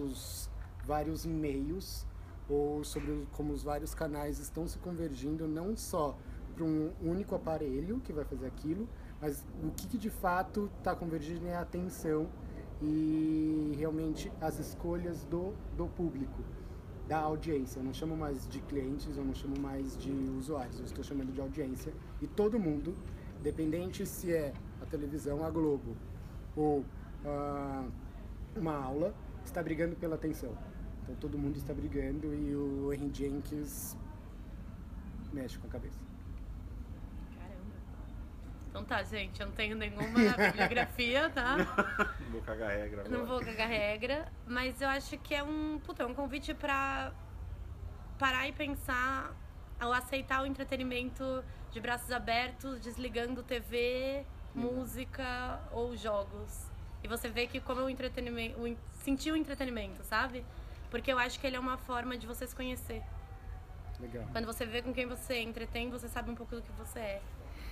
[0.06, 0.48] os
[0.86, 2.06] vários e-mails
[2.48, 6.16] ou sobre como os vários canais estão se convergindo não só
[6.54, 8.88] para um único aparelho que vai fazer aquilo,
[9.20, 12.26] mas o que, que de fato está convergindo é a atenção
[12.80, 16.42] e realmente as escolhas do, do público.
[17.06, 17.78] Da audiência.
[17.78, 21.32] Eu não chamo mais de clientes, eu não chamo mais de usuários, eu estou chamando
[21.32, 21.92] de audiência.
[22.20, 22.94] E todo mundo,
[23.40, 24.52] independente se é
[24.82, 25.96] a televisão, a Globo
[26.54, 26.84] ou
[27.24, 27.86] ah,
[28.56, 30.56] uma aula, está brigando pela atenção.
[31.02, 33.96] Então todo mundo está brigando e o Henry Jenkins
[35.32, 36.05] mexe com a cabeça.
[38.76, 41.56] Então tá, gente, eu não tenho nenhuma bibliografia, tá?
[42.20, 43.08] Não vou cagar regra agora.
[43.08, 47.10] Não vou cagar regra, mas eu acho que é um, puta, é um convite pra
[48.18, 49.34] parar e pensar
[49.80, 56.70] ao aceitar o entretenimento de braços abertos, desligando TV, música ou jogos.
[57.02, 60.44] E você vê que como é o entretenimento, o sentir o entretenimento, sabe?
[60.90, 63.02] Porque eu acho que ele é uma forma de você se conhecer.
[63.98, 64.26] Legal.
[64.32, 67.22] Quando você vê com quem você entretém, você sabe um pouco do que você é.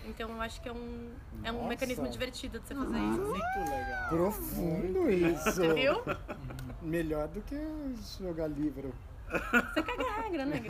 [0.07, 1.11] Então eu acho que é um,
[1.43, 1.69] é um Nossa.
[1.69, 3.21] mecanismo divertido de você fazer isso.
[3.23, 3.31] assim.
[3.31, 4.09] Muito legal.
[4.09, 5.45] Profundo isso.
[5.53, 6.03] Você viu?
[6.83, 7.57] Melhor do que
[8.19, 8.95] jogar livro.
[9.31, 10.59] Você caga a regra, né?
[10.59, 10.69] Gui?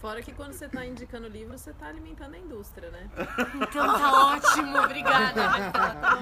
[0.00, 3.08] Fora que quando você tá indicando livro, você tá alimentando a indústria, né?
[3.54, 5.48] Então tá ótimo, obrigada.
[5.48, 6.18] Vai tá, tá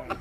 [0.00, 0.18] ótimo.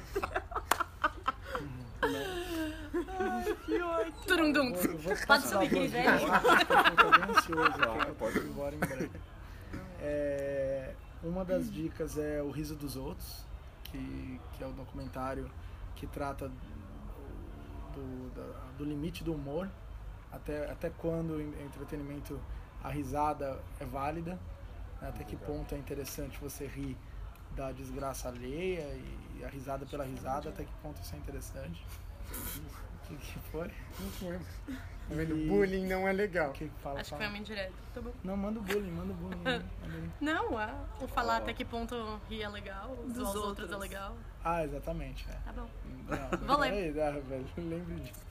[4.25, 4.73] Turundum.
[4.75, 6.19] Eu vou Pode subir, velho.
[6.19, 8.33] dicas, porque eu tô bem ansioso aqui, Claro, eu pode.
[8.33, 9.11] posso ir embora em breve.
[9.99, 10.93] É,
[11.23, 13.45] uma das dicas é O Riso dos Outros,
[13.85, 15.49] que, que é o documentário
[15.95, 16.51] que trata
[17.93, 19.69] do, da- do limite do humor,
[20.31, 22.39] até, até quando o entretenimento,
[22.83, 24.39] a risada é válida,
[25.01, 26.95] né, até que ponto é interessante você rir
[27.55, 28.83] da desgraça alheia
[29.39, 31.83] e a risada pela risada, até que ponto isso é interessante.
[33.09, 33.67] O que, que foi?
[33.99, 34.37] Não foi.
[34.37, 35.37] Tá vendo?
[35.37, 36.49] E- Bullying não é legal.
[36.49, 36.99] O que fala?
[36.99, 37.21] Acho que fala.
[37.21, 37.73] foi uma indireta.
[37.93, 38.11] Tá bom.
[38.23, 39.63] Não, manda o bullying, manda o bullying.
[40.21, 43.73] Não, ah, o falar até que ponto rir é legal, Dos zoar os outros é
[43.75, 43.79] outros.
[43.91, 44.15] legal.
[44.43, 45.25] Ah, exatamente.
[45.29, 45.33] É.
[45.45, 45.67] Tá bom.
[46.07, 46.91] Não, Vou ler.
[46.91, 47.23] velho,
[47.57, 48.27] lembro disso.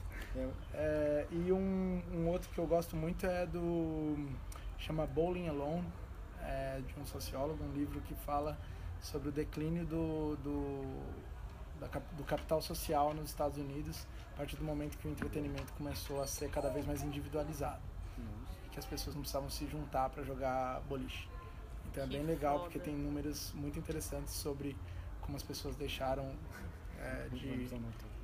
[0.74, 4.28] É, e um, um outro que eu gosto muito é do.
[4.78, 5.86] chama Bowling Alone,
[6.42, 8.58] é, de um sociólogo, um livro que fala
[9.00, 11.00] sobre o declínio do, do,
[11.80, 16.22] da do capital social nos Estados Unidos a partir do momento que o entretenimento começou
[16.22, 17.80] a ser cada vez mais individualizado.
[18.66, 21.28] E que as pessoas não precisavam se juntar para jogar boliche.
[21.86, 22.90] Então é Que bem legal porque foda.
[22.90, 24.76] tem números muito interessantes sobre
[25.22, 26.34] como as pessoas deixaram
[26.98, 27.68] é, de,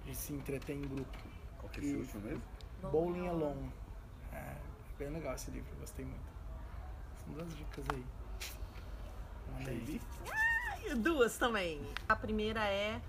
[0.05, 1.19] de se entreter em grupo.
[1.59, 2.43] Qual que é esse último mesmo?
[2.91, 3.73] Bowling Alone.
[4.33, 4.57] É
[4.99, 6.33] bem legal esse livro, gostei muito.
[7.25, 8.05] São duas dicas aí.
[9.55, 10.01] Manda aí.
[10.85, 11.81] E Duas também.
[12.09, 13.01] A primeira é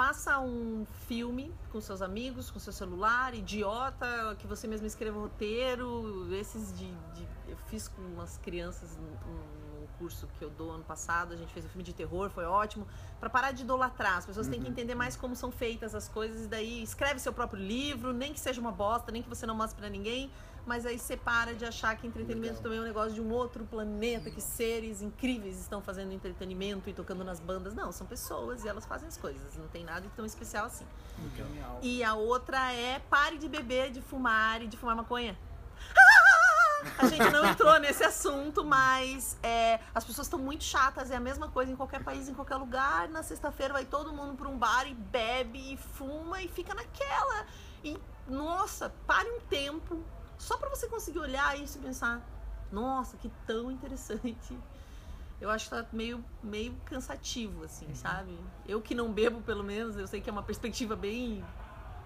[0.00, 6.28] faça um filme com seus amigos, com seu celular, idiota, que você mesmo escreva roteiro,
[6.34, 6.84] esses de,
[7.14, 11.50] de- eu fiz com umas crianças num curso que eu dou ano passado, a gente
[11.50, 12.86] fez um filme de terror, foi ótimo,
[13.18, 16.44] Pra parar de idolatrar, as pessoas têm que entender mais como são feitas as coisas
[16.44, 19.54] e daí escreve seu próprio livro, nem que seja uma bosta, nem que você não
[19.54, 20.30] mostre pra ninguém,
[20.66, 22.62] mas aí você para de achar que entretenimento Legal.
[22.62, 26.92] também é um negócio de um outro planeta, que seres incríveis estão fazendo entretenimento e
[26.92, 27.72] tocando nas bandas.
[27.72, 29.56] Não, são pessoas e elas fazem as coisas.
[29.56, 30.84] Não tem nada de tão especial assim.
[31.36, 31.78] Genial.
[31.80, 35.38] E a outra é pare de beber, de fumar e de fumar maconha.
[36.98, 41.10] A gente não entrou nesse assunto, mas é, as pessoas estão muito chatas.
[41.10, 43.08] É a mesma coisa em qualquer país, em qualquer lugar.
[43.08, 47.46] Na sexta-feira vai todo mundo para um bar e bebe e fuma e fica naquela.
[47.82, 47.98] E,
[48.28, 50.04] nossa, pare um tempo
[50.38, 52.20] só para você conseguir olhar isso e pensar:
[52.70, 54.58] nossa, que tão interessante.
[55.40, 58.38] Eu acho que tá meio, meio cansativo, assim, sabe?
[58.66, 61.44] Eu que não bebo, pelo menos, eu sei que é uma perspectiva bem,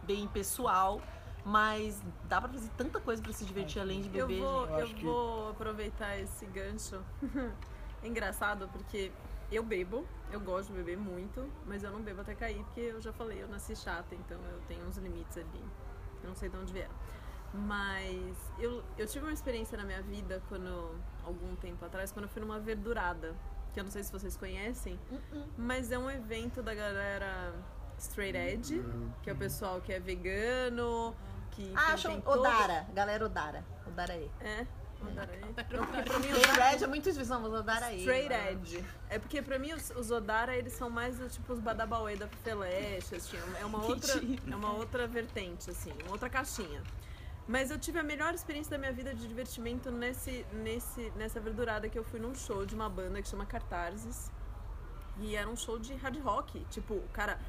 [0.02, 1.00] bem pessoal,
[1.44, 4.40] mas dá pra fazer tanta coisa pra se divertir além de Eu beber.
[4.42, 7.00] vou, Eu eu acho que- vou aproveitar esse gancho.
[8.02, 9.12] É engraçado porque
[9.52, 13.00] eu bebo, eu gosto de beber muito, mas eu não bebo até cair, porque eu
[13.00, 15.64] já falei, eu nasci chata, então eu tenho uns limites ali.
[16.24, 16.94] Eu não sei de onde vieram.
[17.53, 20.94] Mas eu, eu tive uma experiência na minha vida quando,
[21.24, 23.34] algum tempo atrás, quando eu fui numa verdurada,
[23.72, 24.98] que eu não sei se vocês conhecem,
[25.57, 27.53] mas é um evento da galera
[27.98, 28.82] Straight Edge,
[29.22, 31.14] que é o pessoal que é vegano,
[31.51, 33.64] que Ah, todo- Odara, galera Odara.
[33.86, 34.30] Odara aí.
[34.40, 34.66] É,
[35.05, 35.40] Odara aí.
[35.51, 37.98] Então, porque pra mim, Straight Edge é muito difícil, não, aí.
[38.01, 38.32] Straight?
[38.32, 38.84] Edge.
[39.09, 43.16] É porque pra mim os, os Odara, eles são mais tipo os Badabauê da Feleste,
[43.16, 44.12] assim, é uma outra,
[44.53, 46.80] é uma outra vertente, assim, uma outra caixinha.
[47.51, 51.88] Mas eu tive a melhor experiência da minha vida de divertimento nesse, nesse, nessa verdurada
[51.88, 54.30] que eu fui num show de uma banda que chama Cartarzes.
[55.18, 56.64] E era um show de hard rock.
[56.70, 57.40] Tipo, o cara.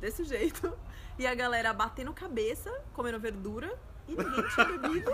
[0.00, 0.76] Desse jeito.
[1.16, 3.78] E a galera batendo cabeça, comendo verdura.
[4.08, 5.10] E ninguém tinha bebido.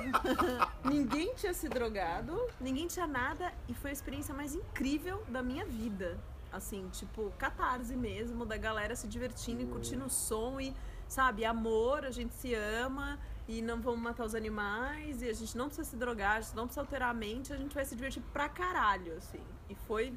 [0.82, 2.48] ninguém tinha se drogado.
[2.58, 3.52] Ninguém tinha nada.
[3.68, 6.18] E foi a experiência mais incrível da minha vida.
[6.50, 10.74] Assim, tipo, catarse mesmo, da galera se divertindo e curtindo o som e
[11.06, 13.18] sabe, amor, a gente se ama
[13.50, 16.54] e não vamos matar os animais e a gente não precisa se drogar, a gente
[16.54, 19.40] não precisa alterar a mente, a gente vai se divertir pra caralho, assim.
[19.68, 20.14] E foi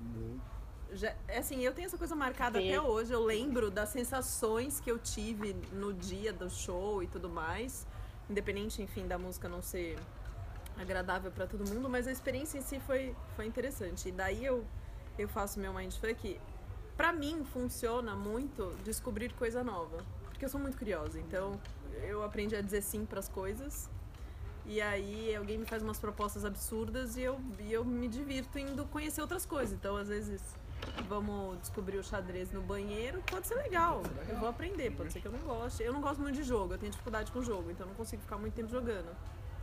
[0.92, 2.70] já, assim, eu tenho essa coisa marcada Tem.
[2.70, 3.12] até hoje.
[3.12, 7.88] Eu lembro das sensações que eu tive no dia do show e tudo mais.
[8.30, 9.98] Independente, enfim, da música não ser
[10.78, 14.10] agradável pra todo mundo, mas a experiência em si foi, foi interessante.
[14.10, 14.64] E daí eu,
[15.18, 16.40] eu faço meu mindfuck.
[16.96, 20.06] Pra mim, funciona muito descobrir coisa nova.
[20.26, 21.20] Porque eu sou muito curiosa.
[21.20, 21.60] Então,
[22.02, 23.90] eu aprendi a dizer sim pras coisas.
[24.66, 28.86] E aí alguém me faz umas propostas absurdas e eu, e eu me divirto indo
[28.86, 29.74] conhecer outras coisas.
[29.74, 30.42] Então, às vezes,
[31.10, 34.02] vamos descobrir o xadrez no banheiro, pode ser legal.
[34.30, 35.84] Eu vou aprender, pode ser que eu não goste.
[35.84, 38.22] Eu não gosto muito de jogo, eu tenho dificuldade com jogo, então eu não consigo
[38.22, 39.10] ficar muito tempo jogando.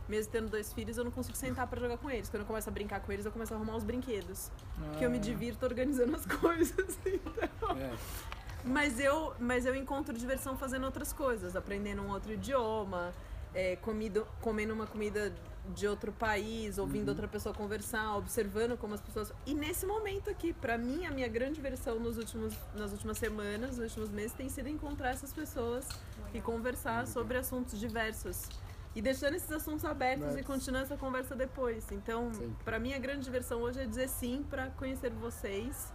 [0.07, 2.27] Mesmo tendo dois filhos, eu não consigo sentar pra jogar com eles.
[2.29, 4.51] Quando eu começo a brincar com eles, eu começo a arrumar os brinquedos.
[4.89, 5.21] Porque eu me Ah.
[5.21, 6.99] divirto organizando as coisas.
[7.05, 7.77] Então.
[7.77, 7.95] É.
[8.63, 13.13] Mas eu, mas eu encontro diversão fazendo outras coisas, aprendendo um outro idioma,
[13.53, 15.33] é, comido, comendo uma comida
[15.75, 19.31] de outro país, ouvindo outra pessoa conversar, observando como as pessoas.
[19.45, 23.77] E nesse momento aqui, pra mim, a minha grande diversão nos últimos, nas últimas semanas,
[23.77, 25.87] nos últimos meses, tem sido encontrar essas pessoas
[26.33, 28.47] e conversar sobre assuntos diversos.
[28.93, 31.89] E deixando esses assuntos abertos e continuando essa conversa depois.
[31.91, 32.29] Então,
[32.65, 35.93] pra mim, a grande diversão hoje é dizer sim pra conhecer vocês.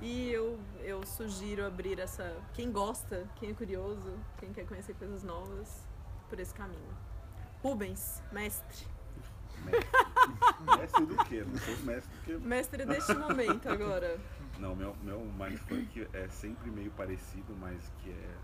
[0.00, 2.36] E eu, eu sugiro abrir essa.
[2.54, 5.86] Quem gosta, quem é curioso, quem quer conhecer coisas novas,
[6.28, 6.96] por esse caminho.
[7.62, 8.86] Rubens, mestre.
[10.76, 11.44] Mestre do quê?
[11.44, 12.38] Não sou mestre do quê?
[12.38, 14.18] Mestre deste momento agora.
[14.58, 18.34] Não, meu, meu mindfuck é sempre meio parecido, mas que é.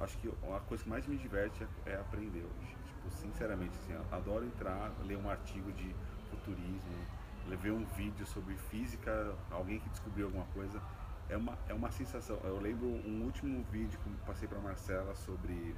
[0.00, 2.76] Acho que a coisa que mais me diverte é, é aprender hoje.
[2.86, 5.94] Tipo, sinceramente, assim, adoro entrar, ler um artigo de
[6.30, 7.06] futurismo,
[7.54, 10.80] ver um vídeo sobre física, alguém que descobriu alguma coisa.
[11.28, 12.38] É uma, é uma sensação.
[12.42, 15.76] Eu lembro um último vídeo que passei para Marcela sobre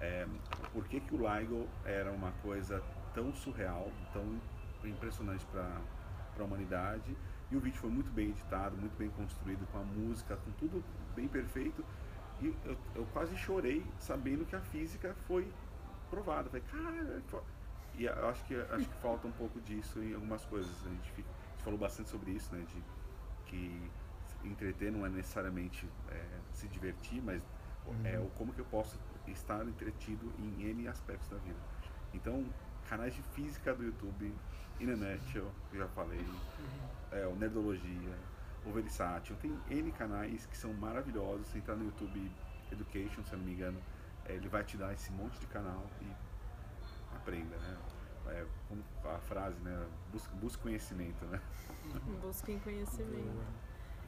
[0.00, 0.26] é,
[0.72, 4.40] por que, que o LIGO era uma coisa tão surreal, tão
[4.84, 5.80] impressionante para
[6.38, 7.16] a humanidade.
[7.50, 10.82] E o vídeo foi muito bem editado, muito bem construído, com a música, com tudo
[11.14, 11.84] bem perfeito.
[12.40, 15.48] E eu, eu quase chorei sabendo que a física foi
[16.10, 16.48] provada.
[16.48, 17.42] Falei, cara, fo-".
[17.96, 20.70] E eu acho que, acho que falta um pouco disso em algumas coisas.
[20.86, 22.64] A gente, fica- a gente falou bastante sobre isso, né?
[22.68, 22.82] De
[23.46, 23.90] que
[24.44, 27.42] entreter não é necessariamente é, se divertir, mas
[28.04, 31.58] é o como que eu posso estar entretido em N aspectos da vida.
[32.12, 32.44] Então,
[32.88, 34.34] canais de física do YouTube,
[34.80, 36.24] In a Nutshell, que eu já falei,
[37.12, 38.18] é, o Nerdologia,
[38.66, 41.46] o Versátil, tem N canais que são maravilhosos.
[41.48, 42.30] Se entrar no YouTube
[42.72, 43.80] Education, se eu não me engano,
[44.26, 46.06] é, ele vai te dar esse monte de canal e
[47.16, 47.76] aprenda, né?
[48.28, 49.86] É, como a frase, né?
[50.12, 51.40] Busca, busca conhecimento, né?
[52.22, 53.44] Busquem conhecimento.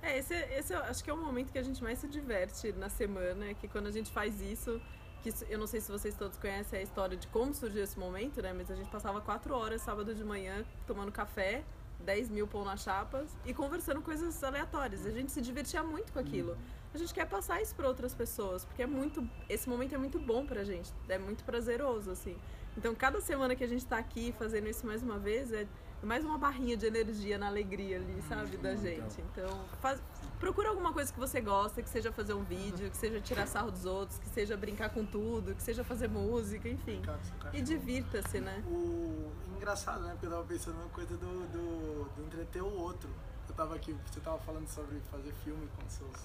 [0.03, 2.73] É, esse, esse eu acho que é o momento que a gente mais se diverte
[2.73, 4.81] na semana, que quando a gente faz isso,
[5.23, 8.41] que eu não sei se vocês todos conhecem a história de como surgiu esse momento,
[8.41, 8.53] né?
[8.53, 11.65] Mas a gente passava quatro horas sábado de manhã tomando café,
[12.01, 15.07] 10 mil pão na chapa e conversando coisas aleatórias.
[15.07, 16.57] A gente se divertia muito com aquilo.
[16.95, 19.29] A gente quer passar isso para outras pessoas, porque é muito.
[19.49, 22.37] Esse momento é muito bom pra gente, é muito prazeroso, assim.
[22.77, 25.67] Então, cada semana que a gente tá aqui fazendo isso mais uma vez, é
[26.03, 29.21] mais uma barrinha de energia na alegria ali, sabe, da gente.
[29.33, 30.01] Então, faz,
[30.39, 33.71] procura alguma coisa que você gosta, que seja fazer um vídeo, que seja tirar sarro
[33.71, 37.03] dos outros, que seja brincar com tudo, que seja fazer música, enfim.
[37.05, 38.63] Seu E divirta-se, né?
[38.69, 40.13] O engraçado, né?
[40.13, 43.09] Porque eu tava pensando na coisa do, do, do entreter o outro.
[43.49, 46.17] Eu tava aqui, você tava falando sobre fazer filme com seus,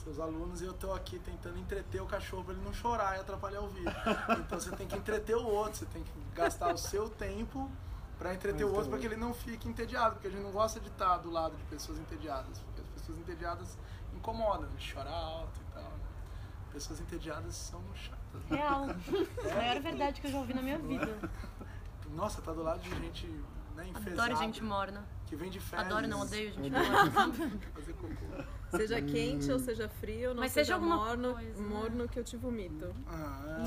[0.00, 3.20] seus alunos e eu tô aqui tentando entreter o cachorro pra ele não chorar e
[3.20, 3.90] atrapalhar o vídeo.
[4.40, 7.70] Então você tem que entreter o outro, você tem que gastar o seu tempo
[8.18, 10.80] pra entreter o outro para que ele não fique entediado, porque a gente não gosta
[10.80, 13.78] de estar do lado de pessoas entediadas, porque as pessoas entediadas
[14.14, 15.92] incomodam, de chorar alto e tal.
[16.72, 18.42] Pessoas entediadas são chatas.
[18.48, 18.56] né?
[18.56, 18.84] Real.
[19.50, 21.30] A maior verdade que eu já ouvi na minha vida.
[22.10, 23.26] Nossa, tá do lado de gente
[23.74, 25.04] né, enfesada, Adoro gente morna.
[25.30, 25.86] Que vem de férias.
[25.88, 26.70] Adoro, não odeio gente.
[27.72, 28.76] Fazer cocô.
[28.76, 32.24] Seja quente ou seja frio, não Mas seja, seja alguma morno, coisa, morno que eu
[32.24, 32.94] te vomito.
[33.06, 33.64] Ah,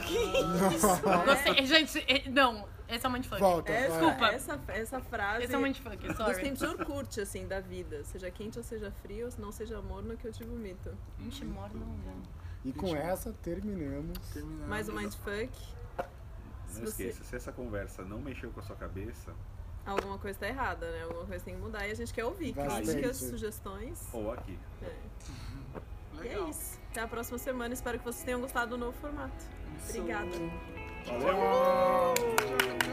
[1.26, 1.66] Gostei.
[1.66, 2.68] Gente, eh, não.
[2.88, 3.40] Esse é o mindfuck.
[3.42, 3.92] Volta, Essa.
[4.00, 4.26] Desculpa.
[4.28, 6.42] essa, essa frase Esse é o mindfuck, dos sorry.
[6.42, 8.04] tempos de Orkut, assim, da vida.
[8.04, 10.96] Seja quente ou seja frio, não seja morno que eu te vomito.
[11.20, 12.22] Gente morna, não.
[12.64, 14.18] E com essa terminamos.
[14.34, 14.68] terminando.
[14.68, 15.50] Mais um mindfuck.
[16.68, 19.34] Se Não você- esqueça, se essa conversa não mexeu com a sua cabeça,
[19.86, 21.04] alguma coisa está errada, né?
[21.04, 24.08] Alguma coisa tem que mudar e a gente quer ouvir críticas, sugestões.
[24.14, 24.58] Ou aqui.
[24.82, 24.86] É.
[24.86, 26.24] Uhum.
[26.24, 26.80] E é isso.
[26.92, 27.74] Até a próxima semana.
[27.74, 29.46] Espero que vocês tenham gostado do novo formato.
[29.90, 30.32] Obrigada.
[31.06, 32.14] Valeu!
[32.38, 32.84] Tchau, tchau.